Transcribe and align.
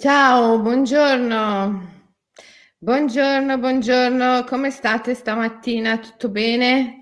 Ciao, 0.00 0.58
buongiorno. 0.60 1.88
Buongiorno, 2.78 3.58
buongiorno, 3.58 4.44
come 4.44 4.70
state 4.70 5.14
stamattina? 5.14 5.98
Tutto 5.98 6.30
bene? 6.30 7.00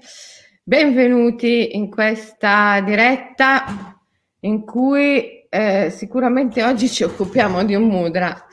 Benvenuti 0.65 1.77
in 1.77 1.91
questa 1.91 2.81
diretta 2.81 3.97
in 4.41 4.65
cui 4.65 5.47
eh, 5.49 5.91
sicuramente 5.95 6.65
oggi 6.65 6.89
ci 6.89 7.05
occupiamo 7.05 7.65
di 7.65 7.77
un 7.77 7.85
mudra. 7.85 8.45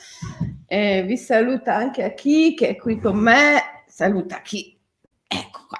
Eh, 0.67 1.01
vi 1.07 1.17
saluta 1.17 1.73
anche 1.73 2.03
a 2.03 2.13
chi 2.13 2.53
che 2.53 2.67
è 2.67 2.75
qui 2.75 2.99
con 2.99 3.17
me, 3.17 3.83
saluta 3.87 4.41
chi, 4.41 4.79
ecco 5.27 5.65
qua, 5.67 5.79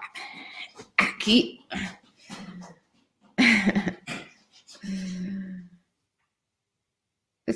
a 0.96 1.16
chi. 1.20 1.64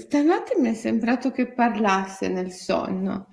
Stanotte 0.10 0.58
mi 0.58 0.70
è 0.70 0.74
sembrato 0.74 1.30
che 1.30 1.54
parlasse 1.54 2.30
nel 2.30 2.52
sonno, 2.52 3.30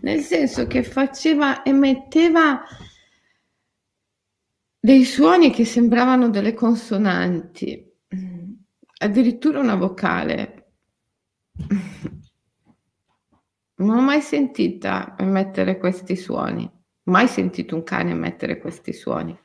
nel 0.00 0.22
senso 0.22 0.66
che 0.66 0.82
faceva, 0.82 1.62
emetteva 1.62 2.62
dei 4.80 5.04
suoni 5.04 5.50
che 5.50 5.66
sembravano 5.66 6.30
delle 6.30 6.54
consonanti, 6.54 7.92
addirittura 9.00 9.58
una 9.60 9.74
vocale. 9.74 10.68
Non 13.74 13.98
ho 13.98 14.00
mai 14.00 14.22
sentita 14.22 15.16
emettere 15.18 15.76
questi 15.76 16.16
suoni, 16.16 16.66
mai 17.02 17.28
sentito 17.28 17.74
un 17.74 17.82
cane 17.82 18.12
emettere 18.12 18.58
questi 18.58 18.94
suoni. 18.94 19.38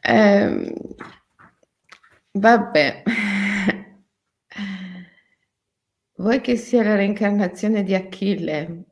Eh, 0.00 0.72
vabbè. 2.30 3.02
Vuoi 6.18 6.40
che 6.40 6.56
sia 6.56 6.82
la 6.82 6.96
reincarnazione 6.96 7.84
di 7.84 7.94
Achille? 7.94 8.84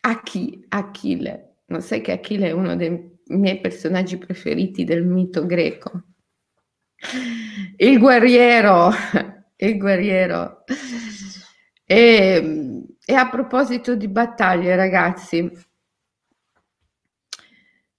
Achi, 0.00 0.64
Achille. 0.68 1.56
Non 1.66 1.82
sai 1.82 2.00
che 2.00 2.12
Achille 2.12 2.48
è 2.48 2.52
uno 2.52 2.76
dei 2.76 3.20
miei 3.26 3.60
personaggi 3.60 4.16
preferiti 4.16 4.84
del 4.84 5.04
mito 5.04 5.44
greco? 5.44 6.04
Il 7.76 7.98
guerriero, 7.98 8.90
il 9.56 9.76
guerriero. 9.76 10.64
E, 11.84 12.84
e 13.04 13.14
a 13.14 13.28
proposito 13.28 13.94
di 13.94 14.08
battaglie, 14.08 14.76
ragazzi, 14.76 15.52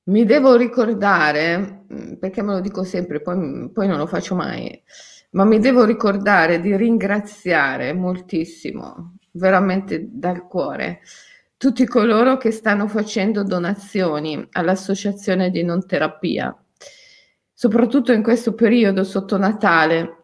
mi 0.05 0.25
devo 0.25 0.55
ricordare, 0.55 1.85
perché 2.19 2.41
me 2.41 2.53
lo 2.53 2.59
dico 2.59 2.83
sempre, 2.83 3.21
poi, 3.21 3.69
poi 3.71 3.87
non 3.87 3.99
lo 3.99 4.07
faccio 4.07 4.33
mai, 4.33 4.83
ma 5.31 5.43
mi 5.43 5.59
devo 5.59 5.85
ricordare 5.85 6.59
di 6.59 6.75
ringraziare 6.75 7.93
moltissimo, 7.93 9.17
veramente 9.31 10.07
dal 10.11 10.47
cuore, 10.47 11.01
tutti 11.57 11.85
coloro 11.85 12.37
che 12.37 12.51
stanno 12.51 12.87
facendo 12.87 13.43
donazioni 13.43 14.47
all'associazione 14.53 15.51
di 15.51 15.63
non 15.63 15.85
terapia. 15.85 16.55
Soprattutto 17.53 18.13
in 18.13 18.23
questo 18.23 18.53
periodo 18.53 19.03
sotto 19.03 19.37
Natale 19.37 20.19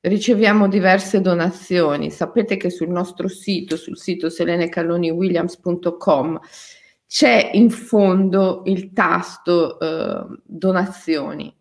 riceviamo 0.00 0.68
diverse 0.68 1.20
donazioni. 1.20 2.10
Sapete 2.10 2.56
che 2.56 2.70
sul 2.70 2.88
nostro 2.88 3.28
sito, 3.28 3.76
sul 3.76 3.96
sito 3.96 4.28
selenecalloniwilliams.com, 4.28 6.40
c'è 7.06 7.50
in 7.52 7.70
fondo 7.70 8.62
il 8.66 8.92
tasto 8.92 9.78
eh, 9.78 10.26
donazioni 10.42 11.54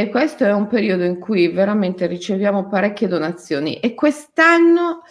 e 0.00 0.08
questo 0.08 0.44
è 0.44 0.52
un 0.52 0.66
periodo 0.66 1.04
in 1.04 1.18
cui 1.18 1.48
veramente 1.48 2.06
riceviamo 2.06 2.68
parecchie 2.68 3.08
donazioni 3.08 3.80
e 3.80 3.94
quest'anno 3.94 5.02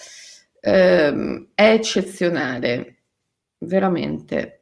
ehm, 0.61 1.49
è 1.53 1.71
eccezionale, 1.71 2.95
veramente. 3.59 4.53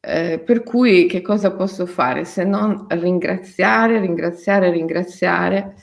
Eh, 0.00 0.38
per 0.38 0.62
cui 0.62 1.06
che 1.06 1.20
cosa 1.20 1.52
posso 1.52 1.84
fare 1.84 2.24
se 2.24 2.44
non 2.44 2.86
ringraziare, 2.88 3.98
ringraziare, 3.98 4.70
ringraziare 4.70 5.74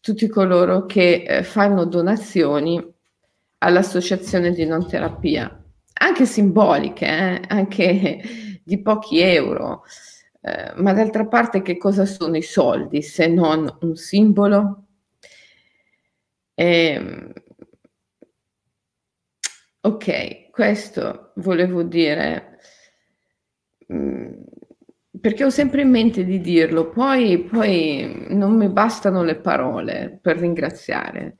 tutti 0.00 0.26
coloro 0.26 0.86
che 0.86 1.22
eh, 1.22 1.42
fanno 1.44 1.84
donazioni 1.84 2.84
all'associazione 3.58 4.52
di 4.52 4.64
non 4.64 4.88
terapia, 4.88 5.64
anche 6.00 6.26
simboliche, 6.26 7.06
eh, 7.06 7.40
anche 7.48 8.20
di 8.64 8.80
pochi 8.80 9.20
euro. 9.20 9.84
Eh, 10.48 10.72
ma 10.76 10.92
d'altra 10.94 11.26
parte 11.26 11.60
che 11.62 11.76
cosa 11.76 12.06
sono 12.06 12.36
i 12.36 12.42
soldi 12.42 13.02
se 13.02 13.26
non 13.26 13.68
un 13.80 13.94
simbolo? 13.96 14.84
Eh, 16.56 17.00
ok, 19.82 20.50
questo 20.50 21.32
volevo 21.36 21.82
dire 21.82 22.58
mm, 23.92 24.32
perché 25.20 25.44
ho 25.44 25.50
sempre 25.50 25.82
in 25.82 25.90
mente 25.90 26.24
di 26.24 26.40
dirlo, 26.40 26.88
poi, 26.90 27.42
poi 27.44 28.26
non 28.30 28.56
mi 28.56 28.68
bastano 28.68 29.22
le 29.22 29.36
parole 29.36 30.18
per 30.22 30.38
ringraziare. 30.38 31.36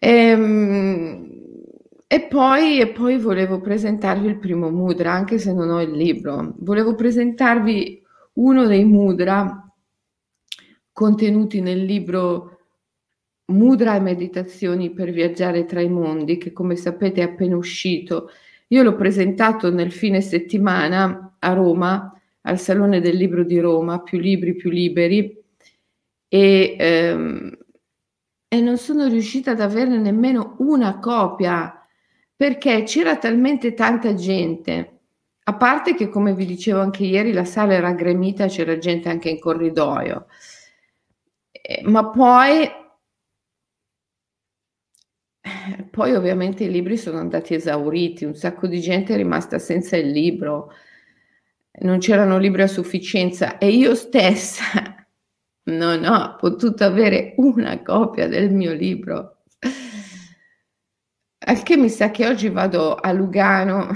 Ehm, 0.00 1.37
e 2.10 2.22
poi, 2.22 2.80
e 2.80 2.88
poi 2.88 3.18
volevo 3.18 3.60
presentarvi 3.60 4.26
il 4.26 4.38
primo 4.38 4.70
mudra, 4.70 5.12
anche 5.12 5.38
se 5.38 5.52
non 5.52 5.68
ho 5.68 5.82
il 5.82 5.90
libro. 5.90 6.54
Volevo 6.60 6.94
presentarvi 6.94 8.02
uno 8.34 8.66
dei 8.66 8.84
mudra 8.84 9.70
contenuti 10.90 11.60
nel 11.60 11.84
libro 11.84 12.58
Mudra 13.50 13.94
e 13.94 14.00
meditazioni 14.00 14.90
per 14.90 15.10
viaggiare 15.10 15.64
tra 15.64 15.80
i 15.80 15.88
mondi, 15.88 16.36
che 16.36 16.52
come 16.52 16.76
sapete 16.76 17.20
è 17.22 17.24
appena 17.24 17.56
uscito. 17.56 18.30
Io 18.68 18.82
l'ho 18.82 18.94
presentato 18.94 19.70
nel 19.70 19.90
fine 19.90 20.20
settimana 20.20 21.36
a 21.38 21.52
Roma, 21.54 22.12
al 22.42 22.58
Salone 22.58 23.00
del 23.00 23.16
Libro 23.16 23.44
di 23.44 23.58
Roma, 23.58 24.02
più 24.02 24.18
libri, 24.18 24.54
più 24.54 24.68
liberi, 24.70 25.34
e, 26.28 26.76
ehm, 26.78 27.58
e 28.48 28.60
non 28.60 28.76
sono 28.76 29.06
riuscita 29.06 29.52
ad 29.52 29.60
averne 29.60 29.98
nemmeno 29.98 30.56
una 30.58 30.98
copia 30.98 31.77
perché 32.38 32.84
c'era 32.84 33.18
talmente 33.18 33.74
tanta 33.74 34.14
gente, 34.14 35.00
a 35.42 35.56
parte 35.56 35.96
che 35.96 36.08
come 36.08 36.34
vi 36.34 36.46
dicevo 36.46 36.80
anche 36.80 37.02
ieri 37.02 37.32
la 37.32 37.44
sala 37.44 37.74
era 37.74 37.92
gremita, 37.94 38.46
c'era 38.46 38.78
gente 38.78 39.08
anche 39.08 39.28
in 39.28 39.40
corridoio, 39.40 40.26
eh, 41.50 41.82
ma 41.82 42.08
poi, 42.10 42.70
poi 45.90 46.14
ovviamente 46.14 46.62
i 46.62 46.70
libri 46.70 46.96
sono 46.96 47.18
andati 47.18 47.54
esauriti, 47.54 48.24
un 48.24 48.36
sacco 48.36 48.68
di 48.68 48.80
gente 48.80 49.14
è 49.14 49.16
rimasta 49.16 49.58
senza 49.58 49.96
il 49.96 50.10
libro, 50.12 50.70
non 51.80 51.98
c'erano 51.98 52.38
libri 52.38 52.62
a 52.62 52.68
sufficienza 52.68 53.58
e 53.58 53.70
io 53.70 53.96
stessa 53.96 55.08
non 55.70 56.04
ho 56.04 56.36
potuto 56.36 56.84
avere 56.84 57.34
una 57.38 57.82
copia 57.82 58.28
del 58.28 58.52
mio 58.52 58.72
libro. 58.74 59.37
Al 61.48 61.62
che 61.62 61.78
mi 61.78 61.88
sa 61.88 62.10
che 62.10 62.26
oggi 62.26 62.50
vado 62.50 62.94
a 62.94 63.10
Lugano 63.10 63.88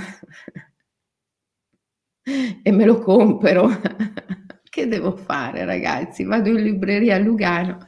e 2.63 2.73
me 2.73 2.85
lo 2.87 2.99
compro. 2.99 3.69
che 4.71 4.89
devo 4.89 5.15
fare, 5.17 5.67
ragazzi? 5.67 6.25
Vado 6.25 6.49
in 6.49 6.63
libreria 6.63 7.17
a 7.17 7.19
Lugano 7.19 7.85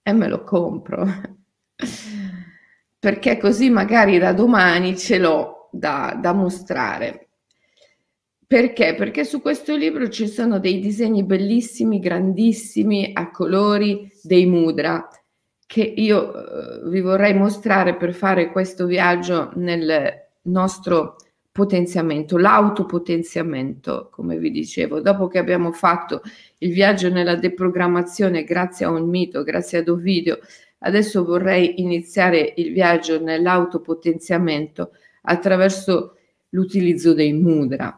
e 0.00 0.12
me 0.14 0.28
lo 0.28 0.42
compro. 0.44 1.06
Perché 2.98 3.36
così 3.36 3.68
magari 3.68 4.16
da 4.16 4.32
domani 4.32 4.96
ce 4.96 5.18
l'ho 5.18 5.68
da, 5.70 6.16
da 6.18 6.32
mostrare. 6.32 7.28
Perché? 8.46 8.94
Perché 8.94 9.26
su 9.26 9.42
questo 9.42 9.76
libro 9.76 10.08
ci 10.08 10.26
sono 10.26 10.58
dei 10.58 10.80
disegni 10.80 11.22
bellissimi, 11.22 11.98
grandissimi, 11.98 13.10
a 13.12 13.30
colori, 13.30 14.10
dei 14.22 14.46
mudra 14.46 15.06
che 15.72 15.80
io 15.80 16.34
eh, 16.34 16.90
vi 16.90 17.00
vorrei 17.00 17.32
mostrare 17.32 17.96
per 17.96 18.12
fare 18.12 18.50
questo 18.50 18.84
viaggio 18.84 19.52
nel 19.54 20.26
nostro 20.42 21.16
potenziamento, 21.50 22.36
l'autopotenziamento, 22.36 24.10
come 24.12 24.36
vi 24.36 24.50
dicevo, 24.50 25.00
dopo 25.00 25.28
che 25.28 25.38
abbiamo 25.38 25.72
fatto 25.72 26.20
il 26.58 26.74
viaggio 26.74 27.08
nella 27.08 27.36
deprogrammazione 27.36 28.44
grazie 28.44 28.84
a 28.84 28.90
un 28.90 29.08
mito, 29.08 29.42
grazie 29.44 29.78
ad 29.78 29.88
Ovidio, 29.88 30.40
adesso 30.80 31.24
vorrei 31.24 31.80
iniziare 31.80 32.52
il 32.56 32.74
viaggio 32.74 33.18
nell'autopotenziamento 33.18 34.90
attraverso 35.22 36.18
l'utilizzo 36.50 37.14
dei 37.14 37.32
mudra. 37.32 37.96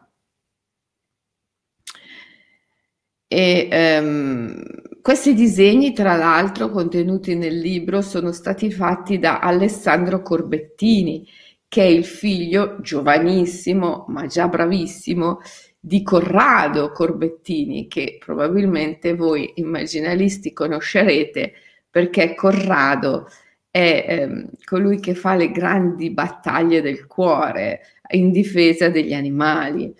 E 3.26 3.68
um, 4.00 4.62
questi 5.04 5.34
disegni, 5.34 5.92
tra 5.92 6.16
l'altro, 6.16 6.70
contenuti 6.70 7.34
nel 7.34 7.58
libro, 7.58 8.00
sono 8.00 8.32
stati 8.32 8.72
fatti 8.72 9.18
da 9.18 9.38
Alessandro 9.38 10.22
Corbettini, 10.22 11.28
che 11.68 11.82
è 11.82 11.84
il 11.84 12.06
figlio 12.06 12.80
giovanissimo, 12.80 14.06
ma 14.08 14.24
già 14.24 14.48
bravissimo, 14.48 15.40
di 15.78 16.02
Corrado 16.02 16.90
Corbettini, 16.90 17.86
che 17.86 18.16
probabilmente 18.18 19.14
voi 19.14 19.52
immaginalisti 19.56 20.54
conoscerete 20.54 21.52
perché 21.90 22.34
Corrado 22.34 23.28
è 23.70 24.06
ehm, 24.08 24.52
colui 24.64 25.00
che 25.00 25.14
fa 25.14 25.34
le 25.34 25.50
grandi 25.50 26.12
battaglie 26.12 26.80
del 26.80 27.06
cuore 27.06 27.80
in 28.12 28.30
difesa 28.30 28.88
degli 28.88 29.12
animali. 29.12 29.94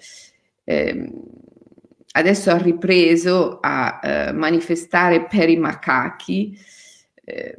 Eh, 0.65 1.11
adesso 2.17 2.51
ha 2.51 2.57
ripreso 2.57 3.59
a 3.61 4.01
eh, 4.03 4.33
manifestare 4.33 5.27
per 5.27 5.49
i 5.49 5.57
macachi, 5.57 6.57
eh, 7.25 7.59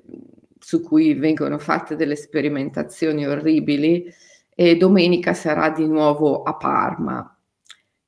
su 0.59 0.81
cui 0.81 1.13
vengono 1.13 1.57
fatte 1.57 1.95
delle 1.95 2.15
sperimentazioni 2.15 3.27
orribili, 3.27 4.11
e 4.55 4.77
domenica 4.77 5.33
sarà 5.33 5.69
di 5.69 5.85
nuovo 5.85 6.43
a 6.43 6.55
Parma. 6.55 7.29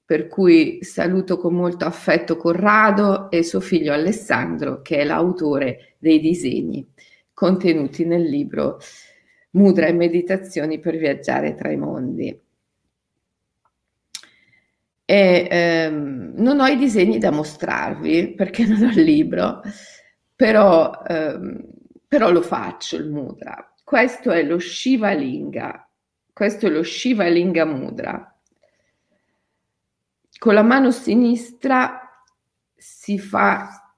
Per 0.05 0.27
cui 0.27 0.79
saluto 0.83 1.38
con 1.38 1.53
molto 1.53 1.83
affetto 1.83 2.38
Corrado 2.38 3.29
e 3.29 3.43
suo 3.43 3.59
figlio 3.59 3.91
Alessandro, 3.91 4.81
che 4.81 5.00
è 5.00 5.03
l'autore 5.03 5.95
dei 5.97 6.19
disegni 6.21 6.88
contenuti 7.33 8.05
nel 8.05 8.23
libro 8.23 8.79
Mudra 9.51 9.88
e 9.88 9.93
meditazioni 9.93 10.79
per 10.79 10.97
viaggiare 10.97 11.55
tra 11.55 11.71
i 11.71 11.77
mondi. 11.77 12.46
E, 15.09 15.48
ehm, 15.50 16.33
non 16.36 16.59
ho 16.59 16.68
i 16.68 16.75
disegni 16.75 17.18
da 17.18 17.31
mostrarvi 17.31 18.33
perché 18.33 18.65
non 18.65 18.83
ho 18.83 18.89
il 18.89 19.04
libro, 19.04 19.62
però, 20.36 20.92
ehm, 21.07 21.63
però 22.06 22.30
lo 22.30 22.42
faccio 22.42 22.98
il 22.98 23.09
mudra. 23.09 23.74
Questo 23.86 24.31
è 24.31 24.44
lo 24.44 24.59
Shiva 24.59 25.13
Linga, 25.13 25.89
questo 26.33 26.68
è 26.68 26.69
lo 26.69 26.83
Shiva 26.83 27.25
Linga 27.27 27.63
Mudra. 27.63 28.38
Con 30.38 30.54
la 30.54 30.62
mano 30.62 30.92
sinistra 30.92 32.01
si 32.75 33.18
fa 33.18 33.95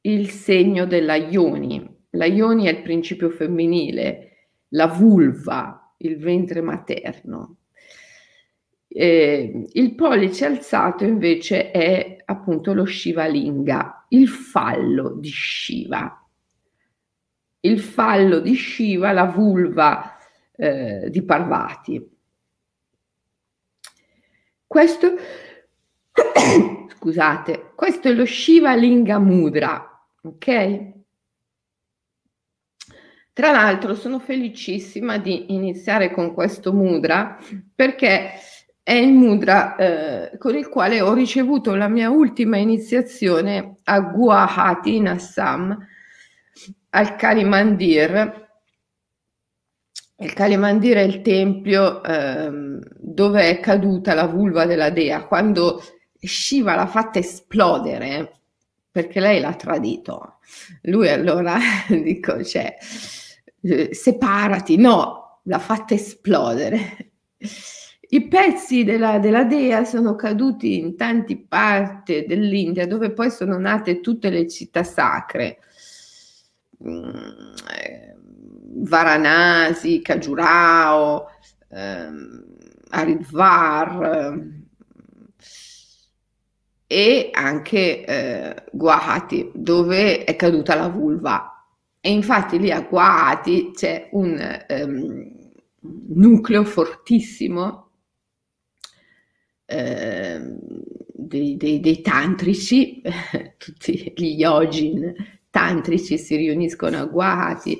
il 0.00 0.30
segno 0.30 0.84
della 0.84 1.14
Yoni. 1.14 1.98
La 2.10 2.26
Yoni 2.26 2.64
è 2.64 2.70
il 2.70 2.82
principio 2.82 3.30
femminile, 3.30 4.48
la 4.70 4.88
vulva, 4.88 5.94
il 5.98 6.18
ventre 6.18 6.60
materno. 6.60 7.59
Eh, 8.92 9.68
il 9.72 9.94
pollice 9.94 10.46
alzato 10.46 11.04
invece 11.04 11.70
è 11.70 12.16
appunto 12.24 12.72
lo 12.72 12.84
Shiva 12.84 13.26
Linga, 13.26 14.04
il 14.08 14.26
fallo 14.28 15.10
di 15.10 15.30
Shiva. 15.30 16.28
Il 17.60 17.78
fallo 17.78 18.40
di 18.40 18.56
Shiva, 18.56 19.12
la 19.12 19.26
vulva 19.26 20.16
eh, 20.56 21.08
di 21.08 21.22
Parvati. 21.22 22.18
Questo, 24.66 25.14
scusate, 26.98 27.72
questo 27.76 28.08
è 28.08 28.12
lo 28.12 28.26
Shiva 28.26 28.74
Linga 28.74 29.18
Mudra, 29.20 30.04
ok? 30.22 30.98
Tra 33.32 33.52
l'altro 33.52 33.94
sono 33.94 34.18
felicissima 34.18 35.16
di 35.16 35.54
iniziare 35.54 36.10
con 36.10 36.34
questo 36.34 36.72
mudra 36.72 37.38
perché 37.74 38.32
è 38.90 38.94
il 38.94 39.12
mudra 39.12 39.76
eh, 39.76 40.36
con 40.36 40.56
il 40.56 40.68
quale 40.68 41.00
ho 41.00 41.14
ricevuto 41.14 41.76
la 41.76 41.86
mia 41.86 42.10
ultima 42.10 42.56
iniziazione 42.56 43.76
a 43.84 44.00
Guwahati 44.00 44.96
in 44.96 45.06
Assam, 45.06 45.78
al 46.90 47.14
Kali 47.14 47.44
Mandir. 47.44 48.48
Il 50.16 50.32
Kali 50.32 50.56
Mandir 50.56 50.96
è 50.96 51.02
il 51.02 51.22
tempio 51.22 52.02
eh, 52.02 52.50
dove 52.96 53.42
è 53.48 53.60
caduta 53.60 54.12
la 54.12 54.26
vulva 54.26 54.66
della 54.66 54.90
dea, 54.90 55.24
quando 55.24 55.80
Shiva 56.18 56.74
l'ha 56.74 56.88
fatta 56.88 57.20
esplodere 57.20 58.40
perché 58.90 59.20
lei 59.20 59.38
l'ha 59.38 59.54
tradito. 59.54 60.38
Lui 60.82 61.08
allora, 61.08 61.58
dico, 61.88 62.42
cioè, 62.42 62.76
eh, 63.62 63.94
separati, 63.94 64.76
no, 64.78 65.42
l'ha 65.44 65.60
fatta 65.60 65.94
esplodere. 65.94 67.12
I 68.12 68.26
pezzi 68.26 68.82
della, 68.82 69.20
della, 69.20 69.44
dea 69.44 69.84
sono 69.84 70.16
caduti 70.16 70.78
in 70.78 70.96
tante 70.96 71.44
parti 71.46 72.24
dell'India 72.26 72.84
dove 72.86 73.12
poi 73.12 73.30
sono 73.30 73.56
nate 73.56 74.00
tutte 74.00 74.30
le 74.30 74.48
città 74.48 74.82
sacre. 74.82 75.58
Mm, 76.84 77.08
eh, 77.72 78.16
Varanasi, 78.82 80.00
Khajurao, 80.02 81.26
ehm, 81.68 82.44
Haridwar 82.88 84.02
eh, 84.02 84.58
e 86.88 87.30
anche 87.32 88.04
eh, 88.04 88.64
Guwahati 88.72 89.52
dove 89.54 90.24
è 90.24 90.34
caduta 90.34 90.74
la 90.74 90.88
vulva 90.88 91.64
e 92.00 92.10
infatti 92.10 92.58
lì 92.58 92.72
a 92.72 92.80
Guati 92.80 93.70
c'è 93.72 94.08
un 94.12 94.64
um, 94.68 95.52
nucleo 96.08 96.64
fortissimo 96.64 97.89
eh, 99.70 100.40
dei, 101.12 101.56
dei, 101.56 101.80
dei, 101.80 102.00
tantrici, 102.00 103.00
tutti 103.56 104.12
gli 104.16 104.40
yogin 104.40 105.14
tantrici 105.50 106.18
si 106.18 106.36
riuniscono 106.36 106.98
a 106.98 107.04
Guati 107.04 107.78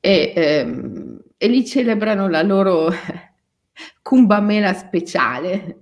e, 0.00 0.32
ehm, 0.34 1.20
e 1.36 1.48
lì 1.48 1.64
celebrano 1.64 2.28
la 2.28 2.42
loro 2.42 2.90
Kumbamela 4.02 4.74
speciale, 4.74 5.78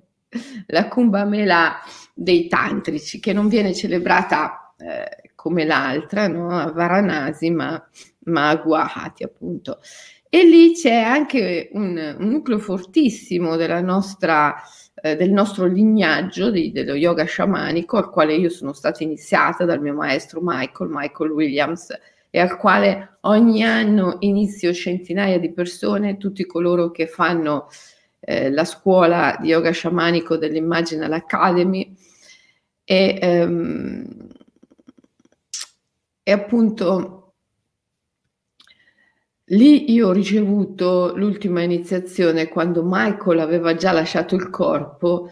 la 0.67 0.89
Kumbamela 0.89 1.79
dei 2.15 2.47
tantrici 2.47 3.21
che 3.21 3.33
non 3.33 3.49
viene 3.49 3.75
celebrata 3.75 4.75
eh, 4.77 5.31
come 5.35 5.65
l'altra, 5.65 6.29
no? 6.29 6.51
a 6.51 6.71
Varanasi, 6.71 7.51
ma, 7.51 7.83
ma 8.25 8.49
a 8.51 8.57
Guwahati 8.57 9.23
appunto. 9.25 9.81
E 10.29 10.45
lì 10.45 10.73
c'è 10.73 10.95
anche 10.95 11.69
un, 11.73 12.17
un 12.19 12.29
nucleo 12.29 12.59
fortissimo 12.59 13.57
nostra, 13.81 14.55
eh, 14.95 15.17
del 15.17 15.31
nostro 15.31 15.67
lignaggio 15.67 16.51
di, 16.51 16.73
dello 16.73 16.95
yoga 16.95 17.25
sciamanico, 17.25 17.97
al 17.97 18.11
quale 18.11 18.35
io 18.35 18.51
sono 18.51 18.73
stata 18.73 19.03
iniziata 19.03 19.65
dal 19.65 19.81
mio 19.81 19.95
maestro 19.95 20.41
Michael, 20.43 20.91
Michael 20.91 21.31
Williams, 21.31 21.89
e 22.31 22.41
al 22.41 22.57
quale 22.57 23.19
ogni 23.23 23.63
anno 23.63 24.17
inizio 24.21 24.73
centinaia 24.73 25.39
di 25.39 25.53
persone, 25.53 26.17
tutti 26.17 26.47
coloro 26.47 26.91
che 26.91 27.07
fanno 27.07 27.69
eh, 28.21 28.51
la 28.51 28.65
scuola 28.65 29.37
di 29.41 29.49
yoga 29.49 29.71
sciamanico 29.71 30.37
dell'Imaginal 30.37 31.13
Academy. 31.13 31.95
E, 32.85 33.19
ehm, 33.21 34.29
e 36.25 36.33
appunto 36.33 37.22
lì 39.53 39.93
io 39.93 40.09
ho 40.09 40.13
ricevuto 40.13 41.13
l'ultima 41.17 41.63
iniziazione 41.63 42.49
quando 42.49 42.83
Michael 42.85 43.41
aveva 43.41 43.75
già 43.75 43.93
lasciato 43.93 44.35
il 44.35 44.51
corpo. 44.51 45.31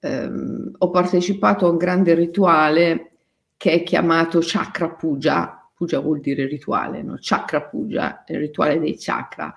Ehm, 0.00 0.72
ho 0.78 0.90
partecipato 0.90 1.66
a 1.66 1.70
un 1.70 1.76
grande 1.76 2.14
rituale 2.14 3.12
che 3.56 3.72
è 3.72 3.82
chiamato 3.82 4.40
Chakra 4.42 4.90
Puja. 4.90 5.70
Puja 5.74 6.00
vuol 6.00 6.20
dire 6.20 6.46
rituale, 6.46 7.02
no? 7.02 7.16
Chakra 7.20 7.62
Puja, 7.62 8.24
il 8.28 8.38
rituale 8.38 8.78
dei 8.78 8.96
chakra. 8.98 9.54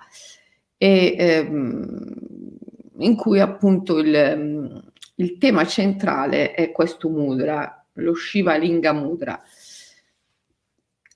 E, 0.76 1.14
ehm, 1.18 2.14
in 2.98 3.16
cui 3.16 3.40
appunto 3.40 3.98
il, 3.98 4.82
il 5.16 5.38
tema 5.38 5.66
centrale 5.66 6.52
è 6.52 6.70
questo 6.72 7.08
mudra, 7.08 7.84
lo 7.94 8.14
Shiva 8.14 8.56
Linga 8.56 8.92
Mudra 8.92 9.40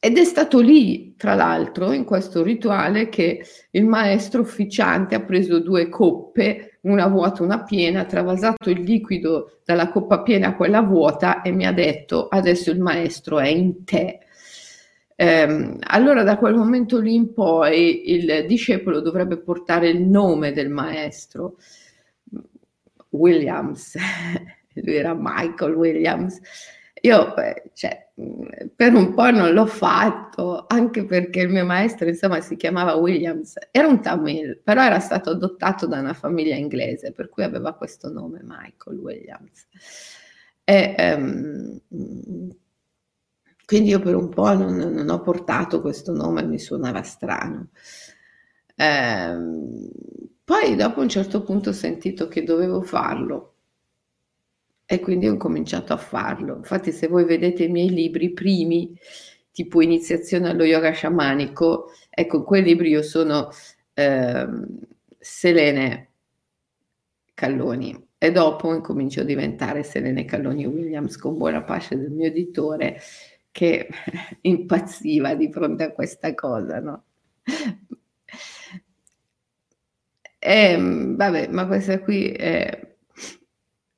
ed 0.07 0.19
è 0.19 0.25
stato 0.25 0.61
lì, 0.61 1.17
tra 1.17 1.35
l'altro, 1.35 1.91
in 1.91 2.05
questo 2.05 2.45
rituale, 2.45 3.09
che 3.09 3.45
il 3.73 3.85
maestro 3.87 4.43
ufficiante 4.43 5.17
ha 5.17 5.21
preso 5.21 5.59
due 5.59 5.89
coppe, 5.89 6.79
una 6.83 7.09
vuota 7.09 7.41
e 7.41 7.45
una 7.45 7.65
piena, 7.65 8.03
ha 8.03 8.05
travasato 8.05 8.71
il 8.71 8.83
liquido 8.83 9.59
dalla 9.65 9.89
coppa 9.89 10.23
piena 10.23 10.47
a 10.47 10.55
quella 10.55 10.81
vuota 10.81 11.43
e 11.43 11.51
mi 11.51 11.67
ha 11.67 11.73
detto 11.73 12.29
adesso 12.29 12.71
il 12.71 12.79
maestro 12.79 13.41
è 13.41 13.49
in 13.49 13.85
te. 13.85 14.21
Eh, 15.17 15.77
allora 15.81 16.23
da 16.23 16.37
quel 16.39 16.55
momento 16.55 17.01
lì 17.01 17.15
in 17.17 17.33
poi 17.33 18.13
il 18.13 18.47
discepolo 18.47 19.01
dovrebbe 19.01 19.39
portare 19.39 19.89
il 19.89 20.03
nome 20.03 20.53
del 20.53 20.69
maestro. 20.71 21.57
Williams, 23.09 23.97
lui 24.75 24.95
era 24.95 25.17
Michael 25.19 25.75
Williams. 25.75 26.41
Io, 27.03 27.35
cioè, 27.75 28.11
per 28.75 28.95
un 28.95 29.13
po' 29.13 29.31
non 29.31 29.53
l'ho 29.53 29.67
fatto, 29.67 30.65
anche 30.67 31.05
perché 31.05 31.41
il 31.41 31.51
mio 31.51 31.65
maestro, 31.65 32.09
insomma, 32.09 32.41
si 32.41 32.57
chiamava 32.57 32.95
Williams, 32.95 33.55
era 33.71 33.87
un 33.87 34.01
Tamil, 34.01 34.61
però 34.63 34.83
era 34.83 34.99
stato 34.99 35.31
adottato 35.31 35.87
da 35.87 36.01
una 36.01 36.15
famiglia 36.15 36.55
inglese, 36.57 37.13
per 37.13 37.29
cui 37.29 37.45
aveva 37.45 37.75
questo 37.75 38.11
nome, 38.11 38.41
Michael 38.43 38.99
Williams. 38.99 39.67
E, 40.65 40.95
um, 41.17 41.81
quindi 43.67 43.91
io 43.91 44.01
per 44.01 44.15
un 44.15 44.29
po' 44.31 44.55
non, 44.55 44.77
non, 44.77 45.09
ho 45.11 45.21
portato 45.21 45.81
questo 45.81 46.13
nome, 46.13 46.45
mi 46.45 46.59
suonava 46.59 47.03
strano. 47.03 47.69
Um, 48.77 49.91
poi 50.45 50.77
dopo 50.77 51.01
un 51.01 51.09
certo 51.09 51.43
punto 51.43 51.71
ho 51.71 51.73
sentito 51.73 52.29
che 52.29 52.43
dovevo 52.45 52.83
farlo 52.83 53.56
e 54.87 55.01
quindi 55.01 55.29
ho 55.29 55.37
cominciato 55.37 55.93
a 55.93 55.97
farlo. 55.97 56.57
Infatti, 56.57 56.93
se 56.93 57.09
voi 57.09 57.25
vedete 57.25 57.65
i 57.65 57.69
miei 57.69 57.91
libri 57.91 58.33
primi, 58.33 58.97
tipo 59.51 59.83
iniziazione 59.83 60.49
allo 60.49 60.65
yoga 60.65 60.93
sciamanico, 60.93 61.91
ecco, 62.09 62.37
in 62.39 62.45
quei 62.45 62.63
libri 62.63 62.91
io 62.91 63.03
sono 63.03 63.51
eh, 63.95 64.47
Selene 65.19 66.11
Calloni 67.35 68.09
e 68.19 68.33
dopo 68.33 68.73
incomincio 68.73 69.21
a 69.21 69.25
diventare 69.25 69.83
Selene 69.83 70.25
Calloni 70.25 70.65
Williams 70.67 71.17
con 71.19 71.37
buona 71.37 71.63
pace 71.63 71.97
del 71.97 72.11
mio 72.11 72.27
editore 72.27 73.01
che 73.51 73.89
impazziva 74.43 75.35
di 75.35 75.51
fronte 75.51 75.85
a 75.85 75.93
questa 75.93 76.35
cosa, 76.35 76.79
no? 76.81 77.05
E, 80.39 80.71
ehm, 80.73 81.17
vabbè, 81.17 81.49
ma 81.49 81.67
questa 81.67 82.01
qui 82.01 82.29
è, 82.31 82.86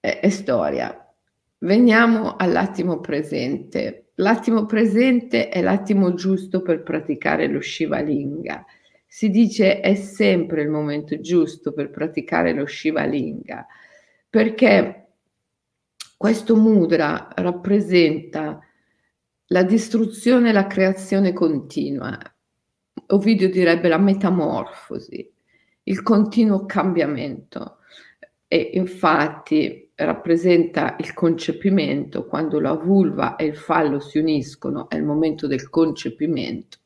è, 0.00 0.21
è 0.21 0.28
storia. 0.28 1.12
Veniamo 1.59 2.37
all'attimo 2.37 3.00
presente. 3.00 4.11
L'attimo 4.17 4.67
presente 4.67 5.49
è 5.49 5.62
l'attimo 5.62 6.14
giusto 6.14 6.62
per 6.62 6.83
praticare 6.83 7.47
lo 7.47 7.61
Shiva 7.61 8.00
Linga. 8.00 8.64
Si 9.07 9.31
dice 9.31 9.81
è 9.81 9.95
sempre 9.95 10.62
il 10.62 10.69
momento 10.69 11.19
giusto 11.21 11.73
per 11.73 11.90
praticare 11.90 12.52
lo 12.52 12.67
Shiva 12.67 13.05
Linga 13.05 13.67
perché 14.31 15.07
questo 16.17 16.57
mudra 16.57 17.28
rappresenta 17.35 18.61
la 19.47 19.62
distruzione 19.62 20.50
e 20.50 20.52
la 20.52 20.67
creazione 20.67 21.33
continua. 21.33 22.19
Ovidio 23.07 23.49
direbbe 23.49 23.88
la 23.88 23.99
metamorfosi, 23.99 25.33
il 25.85 26.02
continuo 26.02 26.67
cambiamento 26.67 27.78
e 28.47 28.71
infatti 28.75 29.88
rappresenta 30.05 30.97
il 31.00 31.12
concepimento 31.12 32.26
quando 32.26 32.61
la 32.61 32.75
vulva 32.75 33.35
e 33.37 33.47
il 33.47 33.57
fallo 33.57 33.99
si 33.99 34.19
uniscono, 34.19 34.88
è 34.88 34.97
il 34.97 35.02
momento 35.02 35.47
del 35.49 35.69
concepimento, 35.69 36.78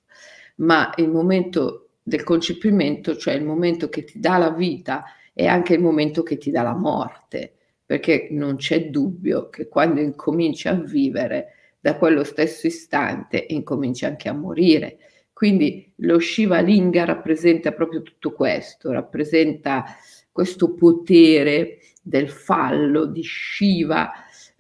ma 0.57 0.93
il 0.97 1.09
momento 1.11 1.91
del 2.03 2.23
concepimento, 2.23 3.17
cioè 3.17 3.35
il 3.35 3.45
momento 3.45 3.89
che 3.89 4.05
ti 4.05 4.19
dà 4.19 4.39
la 4.39 4.51
vita, 4.51 5.05
è 5.35 5.47
anche 5.47 5.75
il 5.75 5.81
momento 5.81 6.23
che 6.23 6.39
ti 6.39 6.51
dà 6.51 6.63
la 6.63 6.75
morte, 6.75 7.53
perché 7.85 8.29
non 8.31 8.57
c'è 8.57 8.89
dubbio 8.89 9.51
che 9.51 9.69
quando 9.69 10.01
incominci 10.01 10.69
a 10.69 10.75
vivere, 10.75 11.55
da 11.81 11.97
quello 11.97 12.25
stesso 12.25 12.67
istante 12.67 13.45
incominci 13.49 14.05
anche 14.07 14.29
a 14.29 14.33
morire. 14.33 14.99
Quindi 15.33 15.93
lo 15.97 16.19
Shiva 16.21 16.61
Linga 16.61 17.05
rappresenta 17.05 17.73
proprio 17.73 18.03
tutto 18.03 18.33
questo, 18.33 18.93
rappresenta 18.93 19.85
questo 20.31 20.75
potere 20.75 21.79
del 22.03 22.29
fallo 22.29 23.07
di 23.07 23.23
Shiva 23.23 24.13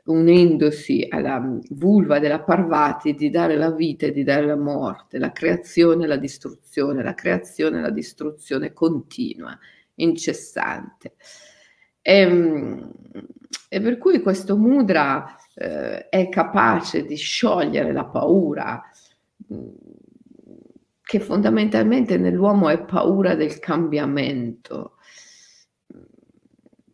unendosi 0.04 1.06
alla 1.08 1.40
vulva 1.70 2.18
della 2.18 2.40
Parvati 2.40 3.14
di 3.14 3.30
dare 3.30 3.56
la 3.56 3.70
vita 3.70 4.06
e 4.06 4.12
di 4.12 4.24
dare 4.24 4.46
la 4.46 4.56
morte, 4.56 5.18
la 5.18 5.30
creazione 5.30 6.04
e 6.04 6.06
la 6.08 6.16
distruzione, 6.16 7.02
la 7.02 7.14
creazione 7.14 7.78
e 7.78 7.82
la 7.82 7.90
distruzione 7.90 8.72
continua 8.72 9.56
incessante. 9.96 11.14
E, 12.00 12.18
ehm, 12.18 12.92
e 13.68 13.80
per 13.80 13.98
cui 13.98 14.20
questo 14.20 14.56
mudra 14.56 15.36
eh, 15.54 16.08
è 16.08 16.28
capace 16.28 17.04
di 17.04 17.16
sciogliere 17.16 17.92
la 17.92 18.04
paura, 18.04 18.82
mm, 19.52 19.68
che 21.02 21.20
fondamentalmente 21.20 22.16
nell'uomo 22.16 22.68
è 22.68 22.84
paura 22.84 23.34
del 23.34 23.58
cambiamento, 23.58 24.96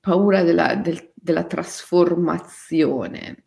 paura 0.08 0.42
della, 0.42 0.74
del, 0.74 1.10
della 1.12 1.44
trasformazione. 1.44 3.44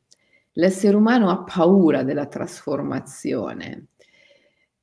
L'essere 0.54 0.96
umano 0.96 1.32
ha 1.32 1.44
paura 1.44 2.04
della 2.04 2.28
trasformazione 2.28 3.88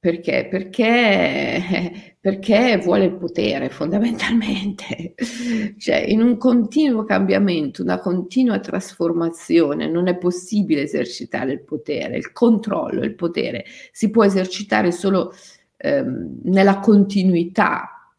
perché? 0.00 0.46
Perché, 0.48 2.14
perché 2.20 2.78
vuole 2.78 3.06
il 3.06 3.16
potere 3.16 3.68
fondamentalmente, 3.68 5.14
cioè 5.76 5.96
in 5.96 6.22
un 6.22 6.36
continuo 6.36 7.04
cambiamento, 7.04 7.82
una 7.82 7.98
continua 7.98 8.60
trasformazione 8.60 9.88
non 9.88 10.06
è 10.06 10.16
possibile 10.16 10.82
esercitare 10.82 11.52
il 11.52 11.64
potere, 11.64 12.16
il 12.16 12.30
controllo, 12.32 13.02
il 13.02 13.16
potere 13.16 13.64
si 13.90 14.10
può 14.10 14.24
esercitare 14.24 14.92
solo 14.92 15.32
ehm, 15.76 16.42
nella 16.44 16.78
continuità 16.78 18.12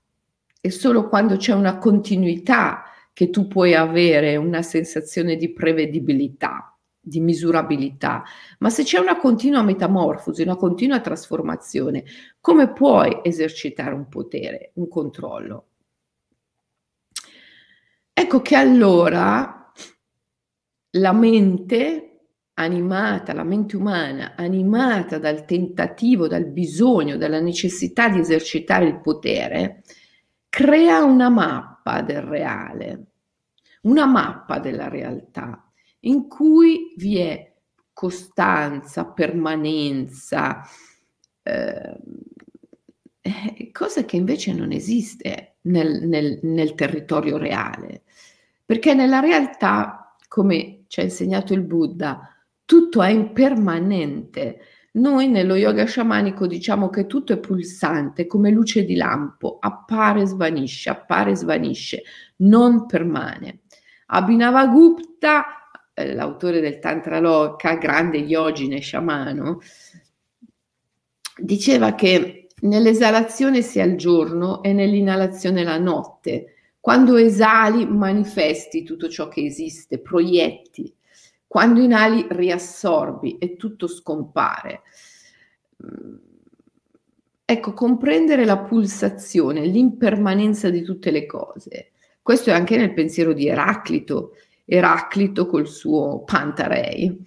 e 0.59 0.71
solo 0.71 1.07
quando 1.07 1.37
c'è 1.37 1.53
una 1.53 1.77
continuità 1.77 2.83
che 3.19 3.29
tu 3.29 3.49
puoi 3.49 3.75
avere 3.75 4.37
una 4.37 4.61
sensazione 4.61 5.35
di 5.35 5.51
prevedibilità 5.51 6.73
di 7.01 7.19
misurabilità, 7.19 8.23
ma 8.59 8.69
se 8.69 8.83
c'è 8.83 8.97
una 8.97 9.17
continua 9.17 9.61
metamorfosi, 9.61 10.43
una 10.43 10.55
continua 10.55 11.01
trasformazione, 11.01 12.05
come 12.39 12.71
puoi 12.71 13.19
esercitare 13.21 13.93
un 13.93 14.07
potere, 14.07 14.71
un 14.75 14.87
controllo? 14.87 15.65
Ecco 18.13 18.41
che 18.41 18.55
allora 18.55 19.69
la 20.91 21.11
mente 21.11 22.19
animata, 22.53 23.33
la 23.33 23.43
mente 23.43 23.75
umana 23.75 24.35
animata 24.37 25.17
dal 25.17 25.43
tentativo, 25.43 26.29
dal 26.29 26.45
bisogno, 26.45 27.17
dalla 27.17 27.41
necessità 27.41 28.07
di 28.07 28.19
esercitare 28.19 28.85
il 28.85 29.01
potere, 29.01 29.83
crea 30.47 31.03
una 31.03 31.29
mappa 31.29 32.01
del 32.01 32.21
reale, 32.21 33.08
una 33.81 34.05
mappa 34.05 34.59
della 34.59 34.87
realtà 34.89 35.63
in 36.01 36.27
cui 36.27 36.93
vi 36.97 37.17
è 37.17 37.53
costanza, 37.93 39.05
permanenza, 39.05 40.61
eh, 41.43 41.97
cosa 43.71 44.05
che 44.05 44.15
invece 44.15 44.53
non 44.53 44.71
esiste 44.71 45.55
nel, 45.63 46.07
nel, 46.07 46.39
nel 46.43 46.75
territorio 46.75 47.37
reale, 47.37 48.03
perché 48.65 48.93
nella 48.93 49.19
realtà, 49.19 50.15
come 50.27 50.83
ci 50.87 51.01
ha 51.01 51.03
insegnato 51.03 51.53
il 51.53 51.63
Buddha, 51.63 52.33
tutto 52.65 53.01
è 53.01 53.09
impermanente. 53.09 54.59
Noi 54.91 55.27
nello 55.27 55.55
yoga 55.55 55.85
sciamanico 55.85 56.47
diciamo 56.47 56.89
che 56.89 57.05
tutto 57.05 57.33
è 57.33 57.39
pulsante, 57.39 58.27
come 58.27 58.51
luce 58.51 58.85
di 58.85 58.95
lampo, 58.95 59.57
appare, 59.59 60.25
svanisce, 60.25 60.89
appare, 60.89 61.35
svanisce, 61.35 62.03
non 62.37 62.85
permane. 62.85 63.61
Abhinavagupta 64.11 65.45
eh, 65.93 66.13
l'autore 66.13 66.61
del 66.61 66.79
Tantra 66.79 67.19
Loka, 67.19 67.75
grande 67.75 68.17
yogine 68.17 68.79
sciamano, 68.79 69.59
diceva 71.37 71.93
che 71.93 72.47
nell'esalazione 72.61 73.61
sia 73.61 73.83
il 73.83 73.97
giorno 73.97 74.63
e 74.63 74.73
nell'inalazione 74.73 75.63
la 75.63 75.77
notte. 75.77 76.55
Quando 76.79 77.17
esali 77.17 77.85
manifesti 77.85 78.83
tutto 78.83 79.09
ciò 79.09 79.27
che 79.27 79.43
esiste, 79.43 79.99
proietti. 79.99 80.93
Quando 81.45 81.81
inali 81.81 82.25
riassorbi 82.29 83.37
e 83.37 83.57
tutto 83.57 83.87
scompare. 83.87 84.81
Ecco, 87.45 87.73
comprendere 87.73 88.45
la 88.45 88.59
pulsazione, 88.59 89.65
l'impermanenza 89.65 90.69
di 90.69 90.81
tutte 90.83 91.11
le 91.11 91.25
cose. 91.25 91.91
Questo 92.29 92.51
è 92.51 92.53
anche 92.53 92.77
nel 92.77 92.93
pensiero 92.93 93.33
di 93.33 93.47
Eraclito, 93.47 94.35
Eraclito 94.63 95.47
col 95.47 95.67
suo 95.67 96.21
Pantarei. 96.25 97.25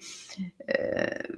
Eh, 0.65 1.29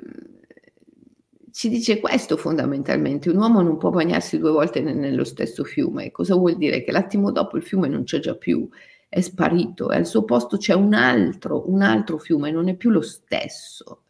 ci 1.50 1.70
dice 1.70 1.98
questo 1.98 2.36
fondamentalmente, 2.36 3.30
un 3.30 3.38
uomo 3.38 3.62
non 3.62 3.78
può 3.78 3.88
bagnarsi 3.88 4.36
due 4.36 4.50
volte 4.50 4.82
nello 4.82 5.24
stesso 5.24 5.64
fiume. 5.64 6.10
Cosa 6.10 6.34
vuol 6.34 6.58
dire? 6.58 6.84
Che 6.84 6.92
l'attimo 6.92 7.32
dopo 7.32 7.56
il 7.56 7.62
fiume 7.62 7.88
non 7.88 8.04
c'è 8.04 8.18
già 8.18 8.34
più, 8.34 8.68
è 9.08 9.22
sparito 9.22 9.90
e 9.90 9.96
al 9.96 10.06
suo 10.06 10.24
posto 10.24 10.58
c'è 10.58 10.74
un 10.74 10.92
altro, 10.92 11.70
un 11.70 11.80
altro 11.80 12.18
fiume, 12.18 12.50
non 12.50 12.68
è 12.68 12.76
più 12.76 12.90
lo 12.90 13.00
stesso, 13.00 14.02